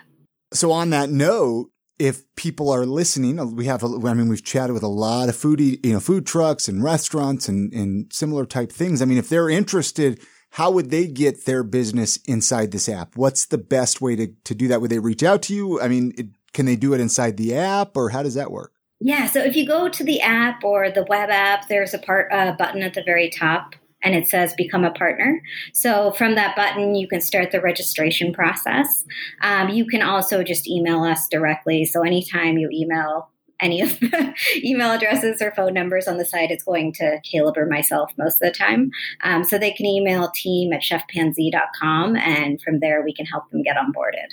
[0.53, 4.73] So on that note, if people are listening, we have, a, I mean, we've chatted
[4.73, 8.71] with a lot of foodie, you know, food trucks and restaurants and, and similar type
[8.71, 9.01] things.
[9.01, 13.15] I mean, if they're interested, how would they get their business inside this app?
[13.15, 14.81] What's the best way to, to do that?
[14.81, 15.81] Would they reach out to you?
[15.81, 18.73] I mean, it, can they do it inside the app or how does that work?
[19.01, 22.31] Yeah, so if you go to the app or the web app, there's a part
[22.31, 25.41] uh, button at the very top and it says become a partner.
[25.73, 29.05] So from that button, you can start the registration process.
[29.41, 31.85] Um, you can also just email us directly.
[31.85, 34.33] So anytime you email any of the
[34.63, 38.35] email addresses or phone numbers on the site, it's going to Caleb or myself most
[38.35, 38.91] of the time.
[39.23, 43.63] Um, so they can email team at chefpanzee.com and from there we can help them
[43.63, 44.31] get onboarded.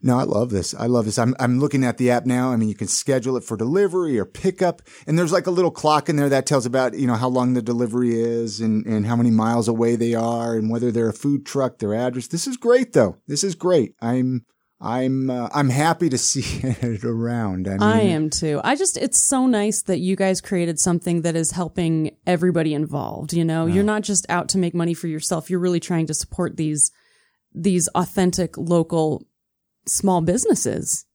[0.00, 0.74] No, I love this.
[0.74, 1.18] I love this.
[1.18, 2.52] I'm, I'm looking at the app now.
[2.52, 4.80] I mean, you can schedule it for delivery or pickup.
[5.08, 7.54] And there's like a little clock in there that tells about, you know, how long
[7.54, 11.14] the delivery is and, and how many miles away they are and whether they're a
[11.14, 12.28] food truck, their address.
[12.28, 13.16] This is great though.
[13.26, 13.94] This is great.
[14.00, 14.44] I'm,
[14.80, 17.66] I'm, uh, I'm happy to see it around.
[17.66, 18.60] I, mean, I am too.
[18.62, 23.32] I just, it's so nice that you guys created something that is helping everybody involved.
[23.32, 25.50] You know, you're not just out to make money for yourself.
[25.50, 26.92] You're really trying to support these,
[27.52, 29.24] these authentic local
[29.88, 31.06] small businesses,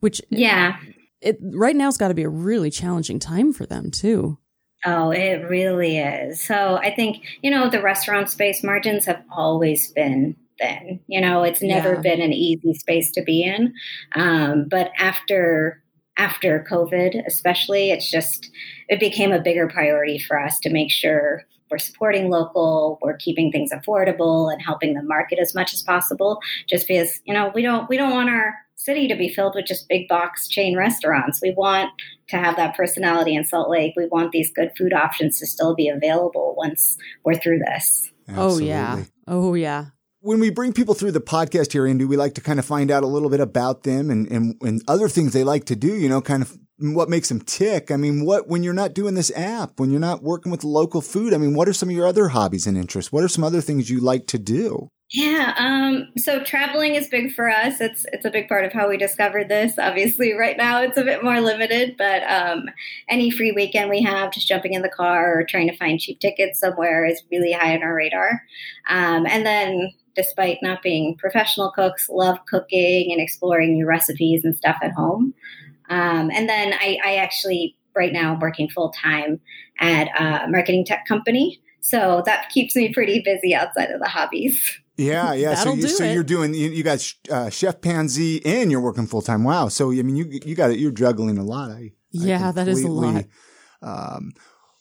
[0.00, 0.76] which yeah,
[1.20, 4.38] it right now has got to be a really challenging time for them too.
[4.84, 6.40] Oh, it really is.
[6.40, 11.00] So I think you know the restaurant space margins have always been thin.
[11.06, 12.00] You know, it's never yeah.
[12.00, 13.72] been an easy space to be in.
[14.14, 15.82] Um, but after
[16.16, 18.50] after COVID, especially, it's just
[18.88, 23.50] it became a bigger priority for us to make sure we're supporting local, we're keeping
[23.50, 26.40] things affordable and helping the market as much as possible.
[26.68, 29.66] Just because, you know, we don't we don't want our city to be filled with
[29.66, 31.40] just big box chain restaurants.
[31.42, 31.90] We want
[32.28, 33.94] to have that personality in Salt Lake.
[33.96, 38.10] We want these good food options to still be available once we're through this.
[38.28, 38.64] Absolutely.
[38.64, 39.04] Oh yeah.
[39.26, 39.84] Oh yeah
[40.20, 42.90] when we bring people through the podcast here, Andy, we like to kind of find
[42.90, 45.94] out a little bit about them and, and, and other things they like to do,
[45.94, 47.90] you know, kind of what makes them tick.
[47.90, 51.00] I mean, what, when you're not doing this app, when you're not working with local
[51.00, 53.12] food, I mean, what are some of your other hobbies and interests?
[53.12, 54.90] What are some other things you like to do?
[55.10, 57.80] Yeah, um, so traveling is big for us.
[57.80, 59.78] It's it's a big part of how we discovered this.
[59.78, 62.66] Obviously, right now it's a bit more limited, but um,
[63.08, 66.20] any free weekend we have, just jumping in the car or trying to find cheap
[66.20, 68.42] tickets somewhere is really high on our radar.
[68.90, 74.56] Um, and then despite not being professional cooks, love cooking and exploring new recipes and
[74.56, 75.32] stuff at home.
[75.88, 79.40] Um, and then I, I, actually, right now, I'm working full time
[79.80, 81.60] at a marketing tech company.
[81.80, 84.78] So that keeps me pretty busy outside of the hobbies.
[85.00, 85.54] Yeah, yeah.
[85.54, 89.22] so, you, so you're doing you, you got uh, Chef Panzee and you're working full
[89.22, 89.44] time.
[89.44, 89.68] Wow.
[89.68, 90.80] So I mean, you you got it.
[90.80, 91.70] You're juggling a lot.
[91.70, 93.24] I, yeah, I that is a lot.
[93.80, 94.32] Um,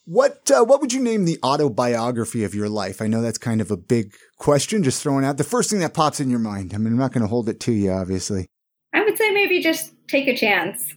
[0.06, 3.02] what uh, what would you name the autobiography of your life?
[3.02, 5.94] I know that's kind of a big question, just throwing out the first thing that
[5.94, 6.74] pops in your mind.
[6.74, 8.48] I mean, I'm not going to hold it to you, obviously.
[8.94, 10.96] I would say maybe just take a chance.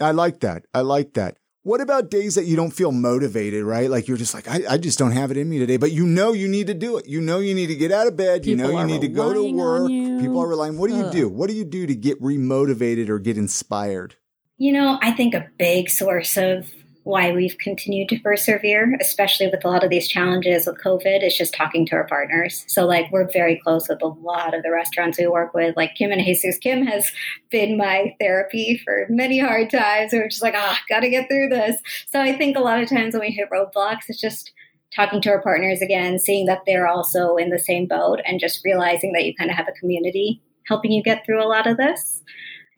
[0.00, 0.64] I like that.
[0.74, 1.36] I like that.
[1.62, 3.90] What about days that you don't feel motivated, right?
[3.90, 6.06] Like you're just like, I, I just don't have it in me today, but you
[6.06, 7.06] know you need to do it.
[7.06, 8.42] You know you need to get out of bed.
[8.42, 9.88] People you know you need to go to work.
[9.88, 10.78] People are relying.
[10.78, 11.28] What do you do?
[11.28, 14.14] What do you do to get remotivated or get inspired?
[14.56, 16.70] You know, I think a big source of
[17.10, 21.36] why we've continued to persevere, especially with a lot of these challenges with COVID, is
[21.36, 22.64] just talking to our partners.
[22.68, 25.76] So, like, we're very close with a lot of the restaurants we work with.
[25.76, 27.10] Like, Kim and Jesus Kim has
[27.50, 30.12] been my therapy for many hard times.
[30.12, 31.80] We're just like, ah, oh, gotta get through this.
[32.08, 34.52] So, I think a lot of times when we hit roadblocks, it's just
[34.94, 38.64] talking to our partners again, seeing that they're also in the same boat, and just
[38.64, 41.76] realizing that you kind of have a community helping you get through a lot of
[41.76, 42.22] this.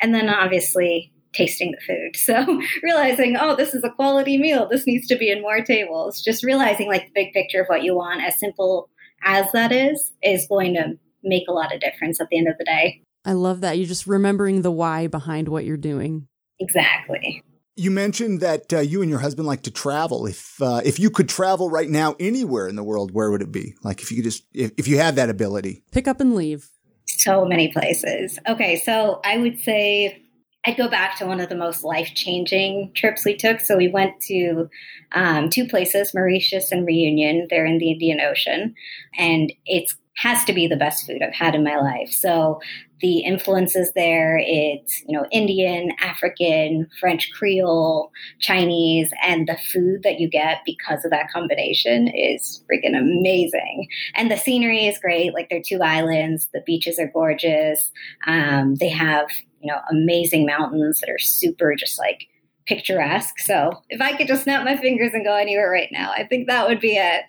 [0.00, 2.16] And then, obviously, tasting the food.
[2.22, 4.68] So realizing, oh, this is a quality meal.
[4.70, 6.20] This needs to be in more tables.
[6.20, 8.88] Just realizing like the big picture of what you want, as simple
[9.24, 12.56] as that is, is going to make a lot of difference at the end of
[12.58, 13.02] the day.
[13.24, 13.78] I love that.
[13.78, 16.28] You're just remembering the why behind what you're doing.
[16.58, 17.42] Exactly.
[17.76, 20.26] You mentioned that uh, you and your husband like to travel.
[20.26, 23.50] If uh, if you could travel right now anywhere in the world, where would it
[23.50, 23.74] be?
[23.82, 26.68] Like if you could just if, if you had that ability, pick up and leave.
[27.06, 28.38] So many places.
[28.46, 30.22] Okay, so I would say
[30.64, 33.60] I'd go back to one of the most life changing trips we took.
[33.60, 34.70] So we went to
[35.10, 37.48] um, two places, Mauritius and Reunion.
[37.50, 38.74] They're in the Indian Ocean,
[39.18, 42.10] and it's has to be the best food I've had in my life.
[42.10, 42.60] So
[43.00, 50.20] the influences there, it's, you know, Indian, African, French Creole, Chinese, and the food that
[50.20, 53.88] you get because of that combination is freaking amazing.
[54.14, 55.32] And the scenery is great.
[55.32, 57.90] Like they're two islands, the beaches are gorgeous.
[58.26, 59.26] Um, they have,
[59.62, 62.26] you know, amazing mountains that are super just like
[62.66, 63.38] picturesque.
[63.40, 66.48] So if I could just snap my fingers and go anywhere right now, I think
[66.48, 67.24] that would be it.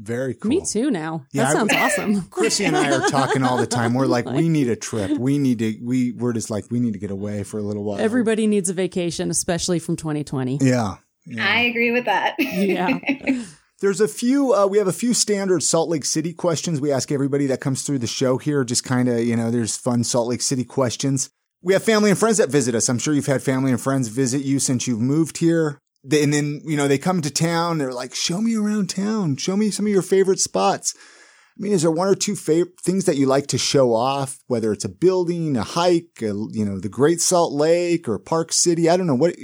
[0.00, 0.48] Very cool.
[0.48, 1.26] Me too now.
[1.32, 2.22] Yeah, that sounds I, awesome.
[2.30, 3.94] Chrissy and I are talking all the time.
[3.94, 5.18] We're like, we need a trip.
[5.18, 7.82] We need to, we, we're just like, we need to get away for a little
[7.82, 7.98] while.
[7.98, 10.58] Everybody needs a vacation, especially from 2020.
[10.60, 10.96] Yeah.
[11.26, 11.46] yeah.
[11.46, 12.36] I agree with that.
[12.38, 12.98] yeah.
[13.80, 17.12] There's a few, uh, we have a few standard Salt Lake City questions we ask
[17.12, 18.64] everybody that comes through the show here.
[18.64, 21.30] Just kind of, you know, there's fun Salt Lake City questions.
[21.62, 22.88] We have family and friends that visit us.
[22.88, 26.32] I'm sure you've had family and friends visit you since you've moved here they, and
[26.32, 27.78] then, you know, they come to town.
[27.78, 29.36] They're like, show me around town.
[29.36, 30.94] Show me some of your favorite spots.
[30.96, 34.38] I mean, is there one or two favorite things that you like to show off,
[34.46, 38.52] whether it's a building, a hike, a, you know, the Great Salt Lake or Park
[38.52, 38.88] City?
[38.88, 39.16] I don't know.
[39.16, 39.34] What,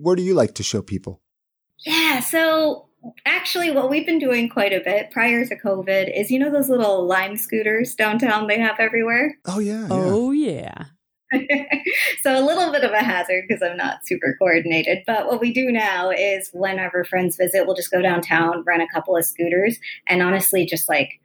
[0.00, 1.20] where do you like to show people?
[1.84, 2.20] Yeah.
[2.20, 2.88] So
[3.26, 6.70] actually, what we've been doing quite a bit prior to COVID is, you know, those
[6.70, 9.36] little lime scooters downtown they have everywhere?
[9.44, 9.82] Oh, yeah.
[9.82, 9.88] yeah.
[9.90, 10.84] Oh, yeah.
[12.22, 14.98] so a little bit of a hazard because I'm not super coordinated.
[15.06, 18.92] But what we do now is whenever friends visit, we'll just go downtown, rent a
[18.92, 21.20] couple of scooters, and honestly, just like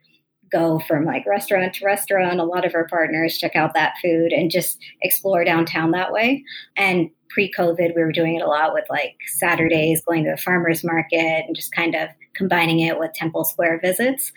[0.52, 2.38] go from like restaurant to restaurant.
[2.38, 6.44] A lot of our partners check out that food and just explore downtown that way.
[6.76, 10.84] And pre-COVID, we were doing it a lot with like Saturdays, going to the farmers
[10.84, 14.32] market and just kind of combining it with Temple Square visits.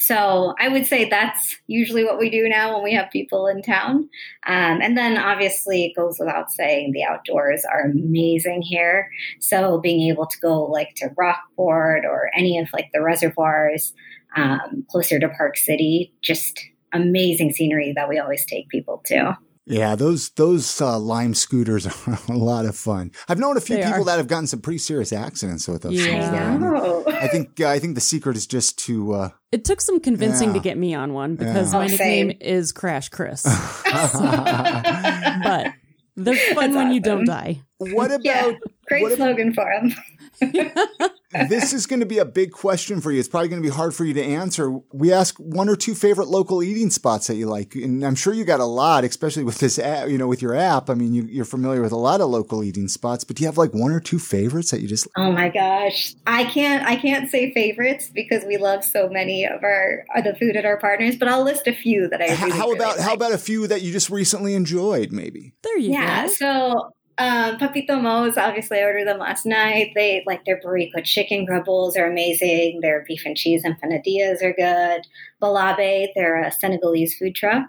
[0.00, 3.60] So I would say that's usually what we do now when we have people in
[3.60, 4.08] town.
[4.46, 9.10] Um, and then obviously it goes without saying the outdoors are amazing here.
[9.40, 13.92] So being able to go like to Rockport or any of like the reservoirs
[14.36, 19.36] um, closer to Park City, just amazing scenery that we always take people to.
[19.66, 23.12] Yeah, those those uh, lime scooters are a lot of fun.
[23.28, 24.04] I've known a few they people are.
[24.04, 25.94] that have gotten some pretty serious accidents with those.
[25.94, 26.58] Yeah,
[27.06, 29.12] I, I think uh, I think the secret is just to.
[29.12, 30.54] Uh, it took some convincing yeah.
[30.54, 31.78] to get me on one because yeah.
[31.78, 33.42] my oh, nickname is Crash Chris.
[33.44, 33.52] but
[36.16, 36.92] they're fun That's when awesome.
[36.92, 37.62] you don't die.
[37.78, 38.52] What about yeah,
[38.86, 39.94] great what slogan about, for them?
[41.48, 43.20] this is going to be a big question for you.
[43.20, 44.78] It's probably going to be hard for you to answer.
[44.92, 48.32] We ask one or two favorite local eating spots that you like, and I'm sure
[48.32, 50.90] you got a lot, especially with this, app, you know, with your app.
[50.90, 53.48] I mean, you, are familiar with a lot of local eating spots, but do you
[53.48, 55.06] have like one or two favorites that you just?
[55.16, 59.62] Oh my gosh, I can't, I can't say favorites because we love so many of
[59.62, 62.26] our uh, the food at our partners, but I'll list a few that I.
[62.26, 65.52] Really, how about really how about a few that you just recently enjoyed, maybe?
[65.62, 66.32] There you yeah, go.
[66.32, 69.92] Yeah, so um, Papito Mo's, obviously, I ordered them last night.
[69.94, 72.80] They like their burrito chicken grubbles are amazing.
[72.80, 75.06] Their beef and cheese empanadillas are good.
[75.42, 77.66] Balabe, they're a Senegalese food truck.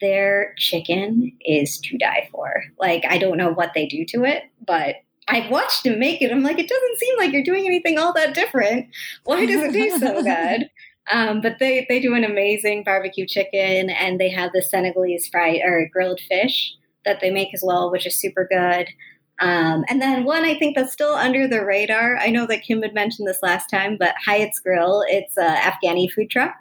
[0.00, 2.64] Their chicken is to die for.
[2.80, 4.96] Like, I don't know what they do to it, but
[5.28, 6.32] I've watched them make it.
[6.32, 8.88] I'm like, it doesn't seem like you're doing anything all that different.
[9.22, 10.70] Why does it taste so good?
[11.10, 15.62] Um, but they, they do an amazing barbecue chicken and they have the Senegalese fried
[15.64, 16.74] or grilled fish
[17.08, 18.88] that they make as well, which is super good.
[19.40, 22.16] Um, and then one I think that's still under the radar.
[22.16, 26.10] I know that Kim had mentioned this last time, but Hyatt's Grill, it's a Afghani
[26.12, 26.56] food truck.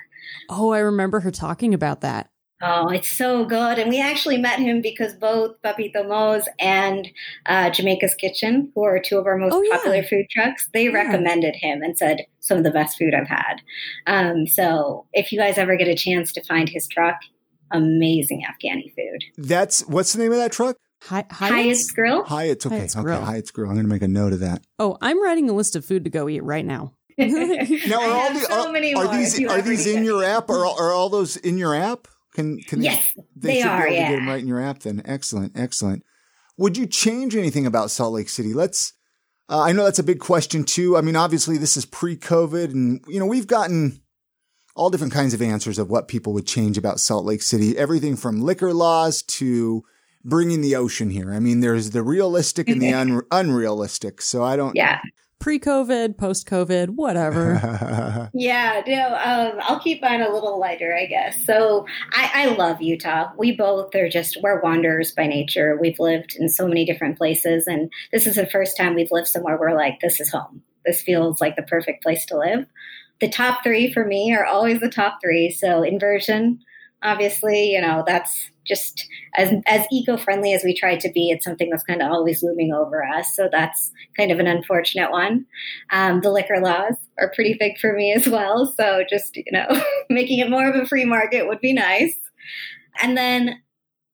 [0.49, 2.29] Oh, I remember her talking about that.
[2.61, 3.77] Oh, it's so good.
[3.77, 7.07] And we actually met him because both Papito Mo's and
[7.45, 9.75] uh, Jamaica's Kitchen, who are two of our most oh, yeah.
[9.75, 10.91] popular food trucks, they yeah.
[10.91, 13.61] recommended him and said some of the best food I've had.
[14.07, 17.17] Um, so if you guys ever get a chance to find his truck,
[17.71, 19.23] amazing Afghani food.
[19.37, 20.77] That's what's the name of that truck?
[21.03, 22.23] Hi, Hyatt's, Grill.
[22.23, 22.79] Hyatt's okay.
[22.79, 23.21] Hyatt's okay, Grill.
[23.21, 23.69] Hyatt's Grill.
[23.69, 24.63] I'm going to make a note of that.
[24.79, 26.93] Oh, I'm writing a list of food to go eat right now.
[27.17, 30.49] now, are all the, so are, are these are these in your app?
[30.49, 32.07] Are all, are all those in your app?
[32.35, 33.87] Can can yes, they, they should are.
[33.87, 34.05] Be able yeah.
[34.05, 34.79] to get them right in your app.
[34.79, 36.03] Then excellent, excellent.
[36.57, 38.53] Would you change anything about Salt Lake City?
[38.53, 38.93] Let's.
[39.49, 40.95] Uh, I know that's a big question too.
[40.97, 44.01] I mean, obviously this is pre-COVID, and you know we've gotten
[44.77, 47.77] all different kinds of answers of what people would change about Salt Lake City.
[47.77, 49.83] Everything from liquor laws to
[50.23, 51.33] bringing the ocean here.
[51.33, 54.21] I mean, there's the realistic and the un- unrealistic.
[54.21, 54.75] So I don't.
[54.75, 55.01] Yeah.
[55.39, 58.29] Pre COVID, post COVID, whatever.
[58.33, 61.45] yeah, no, um, I'll keep mine a little lighter, I guess.
[61.45, 63.31] So I, I love Utah.
[63.37, 65.77] We both are just, we're wanderers by nature.
[65.79, 67.67] We've lived in so many different places.
[67.67, 70.63] And this is the first time we've lived somewhere we're like, this is home.
[70.87, 72.65] This feels like the perfect place to live
[73.19, 75.51] the top three for me are always the top three.
[75.51, 76.59] So inversion,
[77.03, 81.69] obviously, you know, that's just as as eco-friendly as we try to be, it's something
[81.69, 83.33] that's kind of always looming over us.
[83.35, 85.45] So that's kind of an unfortunate one.
[85.91, 88.73] Um, the liquor laws are pretty big for me as well.
[88.77, 89.67] So just, you know,
[90.09, 92.15] making it more of a free market would be nice.
[93.01, 93.61] And then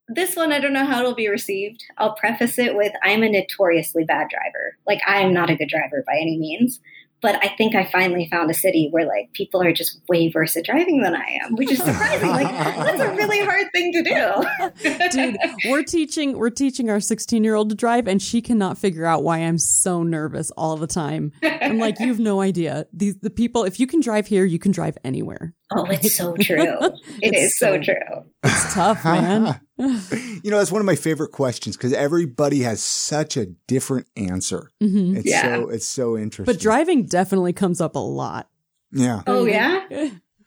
[0.07, 1.83] this one, I don't know how it'll be received.
[1.97, 4.77] I'll preface it with I'm a notoriously bad driver.
[4.85, 6.79] Like, I'm not a good driver by any means.
[7.23, 10.55] But I think I finally found a city where like people are just way worse
[10.55, 12.29] at driving than I am, which is surprising.
[12.29, 15.09] like that's a really hard thing to do.
[15.11, 15.37] Dude,
[15.71, 19.23] we're teaching we're teaching our 16 year old to drive, and she cannot figure out
[19.23, 21.31] why I'm so nervous all the time.
[21.41, 22.85] I'm like, you have no idea.
[22.93, 23.63] These the people.
[23.63, 25.55] If you can drive here, you can drive anywhere.
[25.75, 26.77] Oh, it's so true.
[27.21, 28.25] It is so, so true.
[28.43, 29.59] It's tough, man.
[29.77, 34.69] you know, that's one of my favorite questions because everybody has such a different answer.
[34.81, 35.17] Mm-hmm.
[35.17, 35.41] It's yeah.
[35.41, 36.53] so it's so interesting.
[36.53, 38.49] But driving definitely comes up a lot.
[38.91, 39.21] Yeah.
[39.25, 39.85] Oh yeah.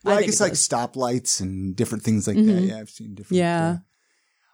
[0.05, 2.55] Well, I, I guess like stoplights and different things like mm-hmm.
[2.55, 2.63] that.
[2.63, 3.39] Yeah, I've seen different.
[3.39, 3.69] Yeah.
[3.69, 3.77] Uh,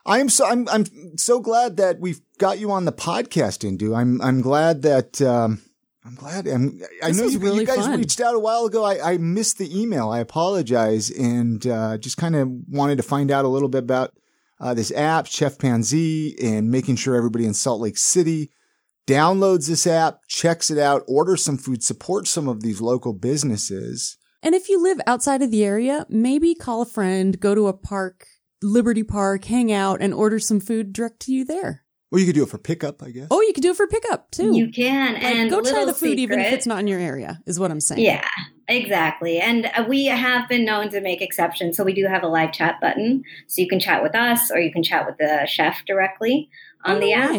[0.05, 0.85] I am so I'm I'm
[1.17, 3.97] so glad that we've got you on the podcast, Indu.
[3.97, 5.63] I'm I'm glad that um,
[6.05, 6.49] I'm glad.
[6.49, 7.99] I'm, I know you, really you, guys fun.
[7.99, 8.85] reached out a while ago.
[8.85, 10.11] I, I missed the email.
[10.11, 14.13] I apologize, and uh, just kind of wanted to find out a little bit about
[14.59, 18.51] uh, this app, Chef Panzee, and making sure everybody in Salt Lake City
[19.07, 24.17] downloads this app, checks it out, orders some food, supports some of these local businesses.
[24.43, 27.73] And if you live outside of the area, maybe call a friend, go to a
[27.73, 28.27] park,
[28.61, 31.82] Liberty Park, hang out, and order some food direct to you there.
[32.13, 33.29] Or you could do it for pickup, I guess.
[33.31, 34.55] Oh, you could do it for pickup too.
[34.55, 36.19] You can, like, and go try the food secret.
[36.19, 37.41] even if it's not in your area.
[37.47, 38.03] Is what I'm saying.
[38.03, 38.29] Yeah,
[38.69, 39.41] exactly.
[39.41, 42.53] And uh, we have been known to make exceptions, so we do have a live
[42.53, 45.85] chat button, so you can chat with us or you can chat with the chef
[45.87, 46.51] directly
[46.85, 47.31] on oh, the app.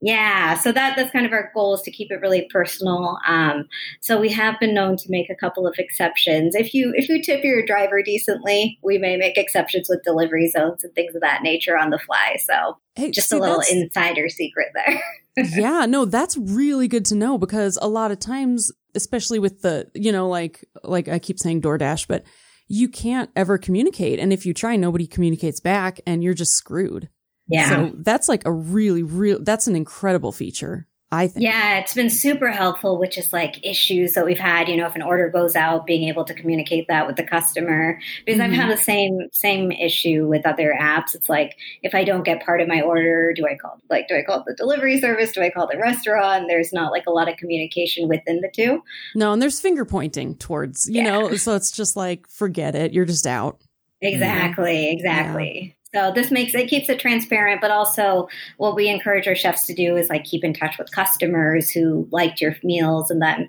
[0.00, 3.18] Yeah, so that that's kind of our goal is to keep it really personal.
[3.26, 3.68] Um,
[4.00, 6.54] so we have been known to make a couple of exceptions.
[6.54, 10.84] If you if you tip your driver decently, we may make exceptions with delivery zones
[10.84, 12.36] and things of that nature on the fly.
[12.46, 15.02] So hey, just see, a little insider secret there.
[15.56, 19.90] yeah, no, that's really good to know because a lot of times, especially with the
[19.94, 22.22] you know like like I keep saying DoorDash, but
[22.68, 27.08] you can't ever communicate, and if you try, nobody communicates back, and you're just screwed.
[27.48, 27.68] Yeah.
[27.68, 30.86] So that's like a really, real, that's an incredible feature.
[31.10, 31.42] I think.
[31.42, 34.68] Yeah, it's been super helpful which is like issues that we've had.
[34.68, 37.98] You know, if an order goes out, being able to communicate that with the customer.
[38.26, 38.52] Because mm-hmm.
[38.52, 41.14] I've had the same same issue with other apps.
[41.14, 44.16] It's like if I don't get part of my order, do I call like do
[44.16, 45.32] I call the delivery service?
[45.32, 46.44] Do I call the restaurant?
[46.46, 48.82] There's not like a lot of communication within the two.
[49.14, 51.04] No, and there's finger pointing towards you yeah.
[51.04, 51.36] know.
[51.36, 52.92] So it's just like forget it.
[52.92, 53.62] You're just out.
[54.00, 54.90] Exactly.
[54.92, 55.76] Exactly.
[55.94, 58.28] So this makes it keeps it transparent, but also
[58.58, 62.06] what we encourage our chefs to do is like keep in touch with customers who
[62.12, 63.48] liked your meals, and then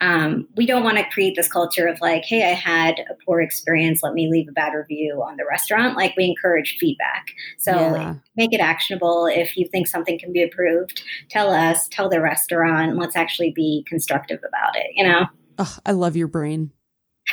[0.00, 3.40] um, we don't want to create this culture of like, hey, I had a poor
[3.40, 5.96] experience, let me leave a bad review on the restaurant.
[5.96, 7.26] Like we encourage feedback,
[7.58, 8.14] so yeah.
[8.36, 9.26] make it actionable.
[9.26, 12.96] If you think something can be improved, tell us, tell the restaurant.
[12.96, 14.86] Let's actually be constructive about it.
[14.94, 15.26] You know.
[15.58, 16.72] Oh, I love your brain.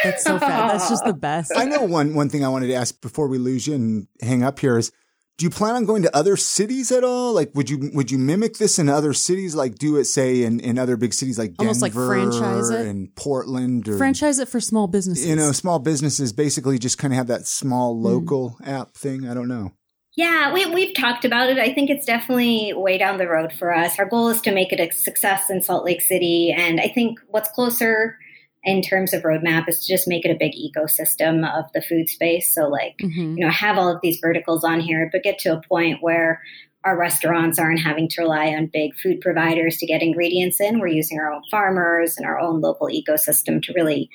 [0.04, 0.72] That's so fat.
[0.72, 1.52] That's just the best.
[1.56, 4.44] I know one one thing I wanted to ask before we lose you and hang
[4.44, 4.92] up here is
[5.40, 7.34] do you plan on going to other cities at all?
[7.34, 9.56] Like, would you would you mimic this in other cities?
[9.56, 13.16] Like, do it say in, in other big cities like almost like franchise it and
[13.16, 15.26] Portland, or franchise it for small businesses.
[15.26, 18.04] You know, small businesses basically just kind of have that small hmm.
[18.04, 18.68] local mm.
[18.68, 19.30] app thing.
[19.30, 19.72] I don't know.
[20.18, 21.58] Yeah, we, we've talked about it.
[21.58, 23.98] I think it's definitely way down the road for us.
[23.98, 27.20] Our goal is to make it a success in Salt Lake City, and I think
[27.28, 28.18] what's closer
[28.64, 32.10] in terms of roadmap is to just make it a big ecosystem of the food
[32.10, 32.54] space.
[32.54, 33.38] So like, mm-hmm.
[33.38, 36.42] you know, have all of these verticals on here, but get to a point where
[36.86, 40.80] our restaurants aren't having to rely on big food providers to get ingredients in.
[40.80, 44.10] We're using our own farmers and our own local ecosystem to really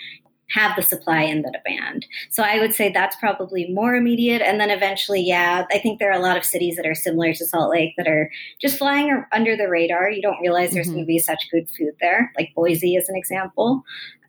[0.50, 2.06] have the supply and the demand.
[2.30, 4.42] So I would say that's probably more immediate.
[4.42, 7.32] And then eventually, yeah, I think there are a lot of cities that are similar
[7.32, 8.30] to Salt Lake that are
[8.60, 10.10] just flying under the radar.
[10.10, 10.96] You don't realize there's mm-hmm.
[10.96, 13.82] going to be such good food there, like Boise is an example.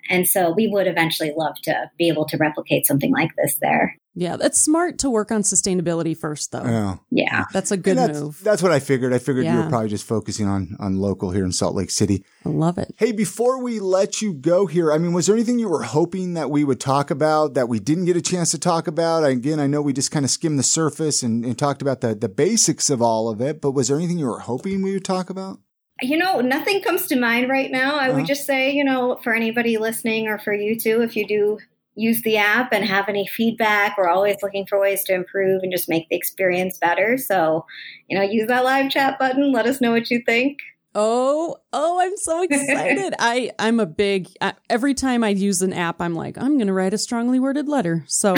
[0.10, 3.98] And so we would eventually love to be able to replicate something like this there.
[4.18, 6.64] Yeah, it's smart to work on sustainability first, though.
[6.64, 8.40] Yeah, yeah, that's a good that's, move.
[8.42, 9.12] That's what I figured.
[9.12, 9.58] I figured yeah.
[9.58, 12.24] you were probably just focusing on on local here in Salt Lake City.
[12.46, 12.96] I love it.
[12.98, 16.34] Hey, before we let you go here, I mean, was there anything you were hoping
[16.36, 19.26] that we would talk about that we didn't get a chance to talk about?
[19.26, 22.16] Again, I know we just kind of skimmed the surface and, and talked about the
[22.16, 25.04] the basics of all of it, but was there anything you were hoping we would
[25.04, 25.60] talk about?
[26.02, 27.96] You know, nothing comes to mind right now.
[27.96, 28.18] I uh-huh.
[28.18, 31.60] would just say, you know, for anybody listening or for you too, if you do
[31.96, 35.72] use the app and have any feedback, we're always looking for ways to improve and
[35.72, 37.18] just make the experience better.
[37.18, 37.66] So,
[38.10, 39.54] you know, use that live chat button.
[39.54, 40.60] Let us know what you think.
[40.94, 43.14] Oh, oh, I'm so excited.
[43.20, 46.68] I I'm a big uh, every time I use an app I'm like, I'm going
[46.68, 48.04] to write a strongly worded letter.
[48.08, 48.36] So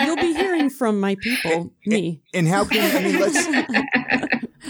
[0.00, 2.22] you'll be hearing from my people, me.
[2.34, 3.20] And how can I mean?
[3.20, 4.24] Let's.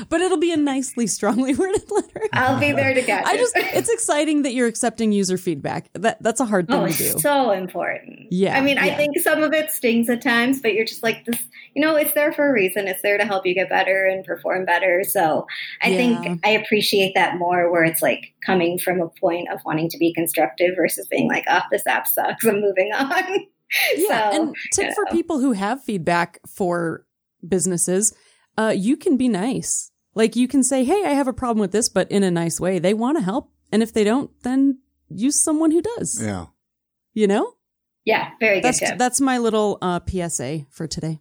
[0.08, 2.22] but it'll be a nicely, strongly worded letter.
[2.32, 3.38] I'll be there to catch I it.
[3.38, 5.90] just, it's exciting that you're accepting user feedback.
[5.94, 7.18] That that's a hard thing Oh, to do.
[7.18, 8.26] so important.
[8.30, 11.24] Yeah, I mean, I think some of it stings at times, but you're just like
[11.24, 11.38] this.
[11.74, 12.88] You know, it's there for a reason.
[12.88, 15.04] It's there to help you get better and perform better.
[15.04, 15.46] So
[15.82, 15.96] I Yeah.
[15.96, 19.98] think I appreciate that more, where it's like coming from a point of wanting to
[19.98, 22.44] be constructive versus being like, "Oh, this app sucks.
[22.44, 23.12] I'm moving on."
[23.94, 27.04] Yeah, So, and tip you for people who have feedback for
[27.46, 28.14] businesses,
[28.56, 29.90] uh, you can be nice.
[30.18, 32.58] Like you can say, "Hey, I have a problem with this," but in a nice
[32.60, 32.80] way.
[32.80, 36.20] They want to help, and if they don't, then use someone who does.
[36.20, 36.46] Yeah.
[37.14, 37.54] You know,
[38.04, 38.98] yeah, very good that's tip.
[38.98, 41.20] that's my little uh, PSA for today.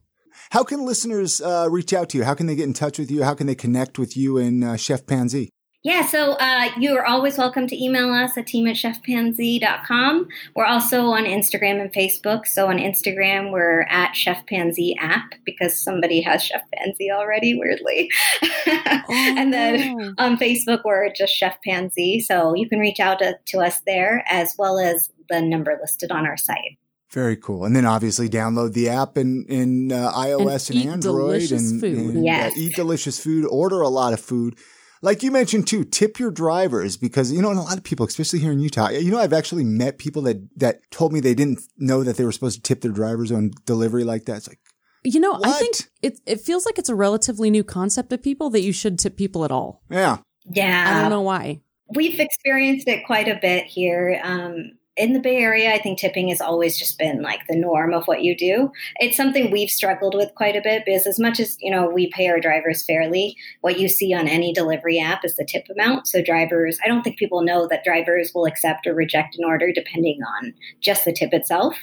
[0.50, 2.24] How can listeners uh, reach out to you?
[2.24, 3.24] How can they get in touch with you?
[3.24, 5.50] How can they connect with you and uh, Chef Panzee?
[5.88, 10.28] Yeah, so uh, you are always welcome to email us at team at chefpanzee.com.
[10.54, 12.46] We're also on Instagram and Facebook.
[12.46, 18.10] So on Instagram, we're at Chef Panzee app because somebody has Chef Panzee already, weirdly.
[19.10, 20.14] and then Oh.
[20.18, 22.22] on Facebook, we're just Chef Panzee.
[22.22, 26.12] So you can reach out to, to us there as well as the number listed
[26.12, 26.78] on our site.
[27.12, 27.64] Very cool.
[27.64, 31.80] And then obviously download the app in, in uh, iOS and, eat Android delicious and,
[31.80, 32.16] food.
[32.16, 32.52] and, Yes.
[32.52, 33.46] uh, eat delicious food.
[33.50, 34.58] Order a lot of food.
[35.08, 38.06] Like you mentioned too, tip your drivers because you know, and a lot of people,
[38.06, 41.34] especially here in Utah, you know, I've actually met people that that told me they
[41.34, 44.36] didn't know that they were supposed to tip their drivers on delivery like that.
[44.36, 44.60] It's like,
[45.06, 48.50] You know, I think it it feels like it's a relatively new concept of people
[48.50, 49.82] that you should tip people at all.
[49.90, 50.94] yeah, Yeah.
[50.94, 51.62] I don't know why.
[51.96, 54.20] We've experienced it quite a bit here.
[54.22, 57.94] Um, in the Bay Area, I think tipping has always just been like the norm
[57.94, 58.72] of what you do.
[58.98, 62.10] It's something we've struggled with quite a bit because as much as, you know, we
[62.12, 66.08] pay our drivers fairly, what you see on any delivery app is the tip amount.
[66.08, 69.72] So drivers, I don't think people know that drivers will accept or reject an order
[69.72, 71.78] depending on just the tip itself.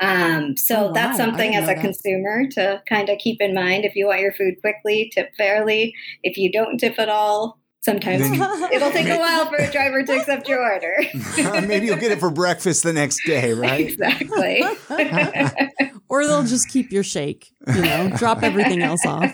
[0.00, 1.80] Um, so Oh, that's I something as a that.
[1.80, 3.84] consumer to kind of keep in mind.
[3.84, 5.94] If you want your food quickly, tip fairly.
[6.22, 8.34] If you don't tip at all, sometimes Then
[8.72, 10.96] It'll take a while for a driver to accept your order.
[11.66, 13.80] maybe you'll get it for breakfast the next day, right?
[13.88, 14.62] exactly.
[16.08, 19.32] or they'll just keep your shake, you know, drop everything else off.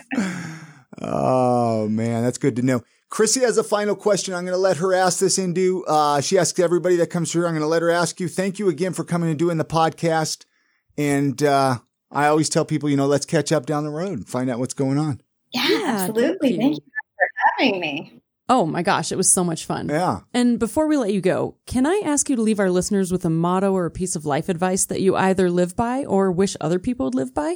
[1.01, 2.81] Oh man, that's good to know.
[3.09, 4.33] Chrissy has a final question.
[4.33, 5.83] I'm going to let her ask this into.
[5.85, 7.45] Uh, she asks everybody that comes through.
[7.45, 8.29] I'm going to let her ask you.
[8.29, 10.45] Thank you again for coming and doing the podcast.
[10.97, 11.79] And uh,
[12.09, 14.59] I always tell people, you know, let's catch up down the road and find out
[14.59, 15.19] what's going on.
[15.53, 16.51] Yeah, Yeah, absolutely.
[16.51, 16.83] thank Thank you.
[16.85, 17.27] you for
[17.57, 18.20] having me.
[18.51, 19.87] Oh my gosh, it was so much fun.
[19.87, 20.19] Yeah.
[20.33, 23.23] And before we let you go, can I ask you to leave our listeners with
[23.23, 26.57] a motto or a piece of life advice that you either live by or wish
[26.59, 27.55] other people would live by?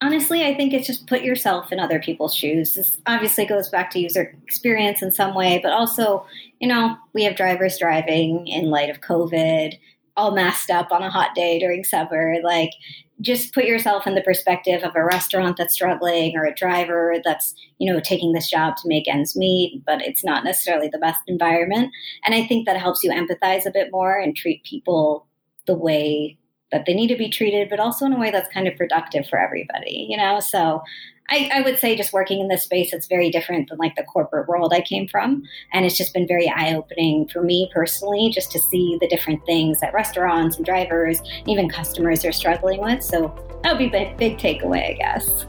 [0.00, 2.74] Honestly, I think it's just put yourself in other people's shoes.
[2.74, 6.24] This obviously goes back to user experience in some way, but also,
[6.58, 9.74] you know, we have drivers driving in light of COVID,
[10.16, 12.36] all masked up on a hot day during summer.
[12.42, 12.70] Like,
[13.20, 17.54] just put yourself in the perspective of a restaurant that's struggling or a driver that's,
[17.78, 21.20] you know, taking this job to make ends meet, but it's not necessarily the best
[21.26, 21.90] environment.
[22.24, 25.26] And I think that helps you empathize a bit more and treat people
[25.66, 26.36] the way
[26.72, 29.28] that they need to be treated, but also in a way that's kind of productive
[29.28, 30.40] for everybody, you know?
[30.40, 30.82] So
[31.30, 34.02] I, I would say just working in this space, it's very different than like the
[34.02, 35.44] corporate world I came from.
[35.72, 39.44] And it's just been very eye opening for me personally, just to see the different
[39.46, 43.02] things that restaurants and drivers, even customers are struggling with.
[43.02, 45.46] So that would be a big, big takeaway, I guess.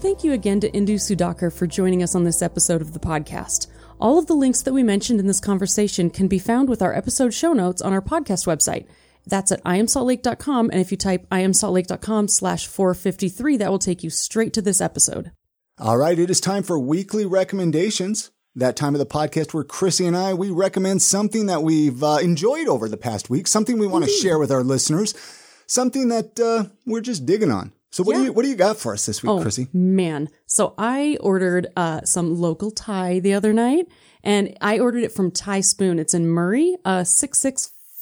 [0.00, 3.66] Thank you again to Indu Sudhakar for joining us on this episode of the podcast.
[4.00, 6.94] All of the links that we mentioned in this conversation can be found with our
[6.94, 8.86] episode show notes on our podcast website.
[9.26, 14.52] That's at iamsaltlake.com, and if you type iamsaltlake.com slash 453, that will take you straight
[14.54, 15.30] to this episode.
[15.78, 16.18] All right.
[16.18, 18.30] It is time for weekly recommendations.
[18.56, 22.18] That time of the podcast where Chrissy and I, we recommend something that we've uh,
[22.22, 25.12] enjoyed over the past week, something we want to share with our listeners,
[25.66, 27.72] something that uh, we're just digging on.
[27.90, 29.68] So what do you what do you got for us this week, Oh, Chrissy?
[29.72, 30.28] man.
[30.46, 33.86] So I ordered uh, some local Thai the other night,
[34.22, 35.98] and I ordered it from Thai Spoon.
[36.00, 37.02] It's in Murray, uh,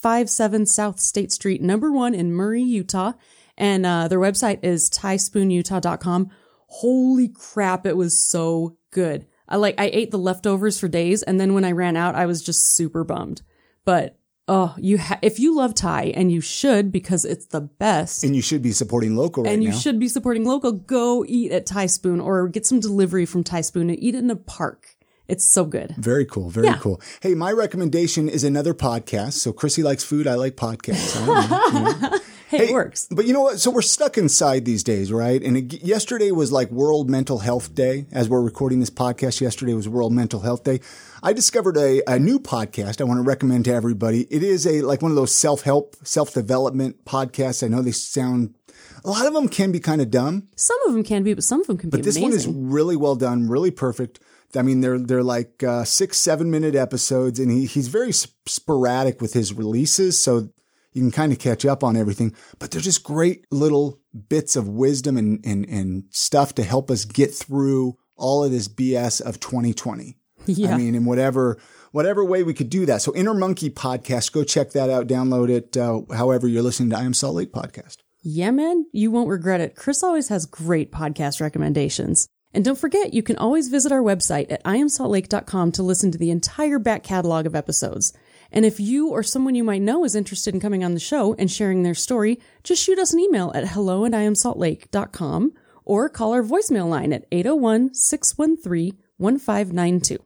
[0.02, 3.12] 6657 South State Street, number one in Murray, Utah.
[3.56, 6.30] And uh, their website is thaispoonutah.com.
[6.66, 9.26] Holy crap, it was so good.
[9.48, 12.26] I like, I ate the leftovers for days, and then when I ran out, I
[12.26, 13.42] was just super bummed.
[13.84, 18.24] But oh, you ha- if you love Thai, and you should because it's the best
[18.24, 19.76] And you should be supporting local right and you now.
[19.76, 23.60] should be supporting local, go eat at Thai Spoon or get some delivery from Thai
[23.60, 24.96] Spoon and eat it in a park.
[25.28, 25.94] It's so good.
[25.96, 26.50] Very cool.
[26.50, 26.78] Very Yeah.
[26.78, 27.00] cool.
[27.20, 29.34] Hey, my recommendation is another podcast.
[29.34, 30.26] So Chrissy likes food.
[30.26, 31.16] I like podcasts.
[31.16, 32.18] I know, you know.
[32.52, 33.08] Hey, it works.
[33.10, 33.60] But you know what?
[33.60, 35.42] So we're stuck inside these days, right?
[35.42, 38.04] And it, yesterday was like World Mental Health Day.
[38.12, 40.80] As we're recording this podcast, yesterday was World Mental Health Day.
[41.22, 44.26] I discovered a, a new podcast I want to recommend to everybody.
[44.30, 47.64] It is a like one of those self help, self development podcasts.
[47.64, 48.54] I know they sound
[49.02, 51.44] A lot of them can be kind of dumb, Some of them can be, but
[51.44, 54.20] some of them can but be But this one is really well done, really perfect.
[54.56, 58.34] I mean, they're they're like uh, six, seven minute episodes, and he he's very sp-
[58.46, 60.50] sporadic with his releases, so
[60.92, 62.34] you can kind of catch up on everything.
[62.58, 67.04] But they're just great little bits of wisdom and and and stuff to help us
[67.04, 70.16] get through all of this BS of 2020.
[70.46, 70.74] yeah.
[70.74, 71.58] I mean, in whatever
[71.92, 73.02] whatever way we could do that.
[73.02, 75.76] So Inner Monkey podcast, go check that out, download it.
[75.76, 77.98] Uh, however, you're listening to I Am Salt Lake podcast.
[78.22, 79.74] Yeah, man, you won't regret it.
[79.74, 82.28] Chris always has great podcast recommendations.
[82.54, 86.30] And don't forget, you can always visit our website at iamsaltlake.com to listen to the
[86.30, 88.12] entire back catalog of episodes.
[88.50, 91.34] And if you or someone you might know is interested in coming on the show
[91.38, 96.32] and sharing their story, just shoot us an email at hello at iamsaltlake.com or call
[96.32, 100.18] our voicemail line at 801-613-1592.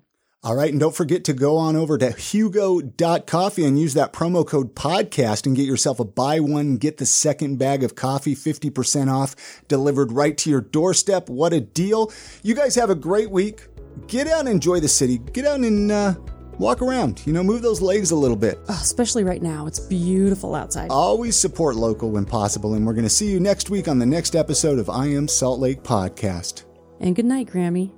[0.46, 0.70] All right.
[0.70, 5.44] And don't forget to go on over to hugo.coffee and use that promo code podcast
[5.44, 9.34] and get yourself a buy one, get the second bag of coffee, 50% off,
[9.66, 11.28] delivered right to your doorstep.
[11.28, 12.12] What a deal.
[12.44, 13.66] You guys have a great week.
[14.06, 15.18] Get out and enjoy the city.
[15.18, 16.14] Get out and uh,
[16.60, 17.26] walk around.
[17.26, 18.56] You know, move those legs a little bit.
[18.68, 19.66] Oh, especially right now.
[19.66, 20.90] It's beautiful outside.
[20.90, 22.74] Always support local when possible.
[22.74, 25.26] And we're going to see you next week on the next episode of I Am
[25.26, 26.62] Salt Lake Podcast.
[27.00, 27.95] And good night, Grammy.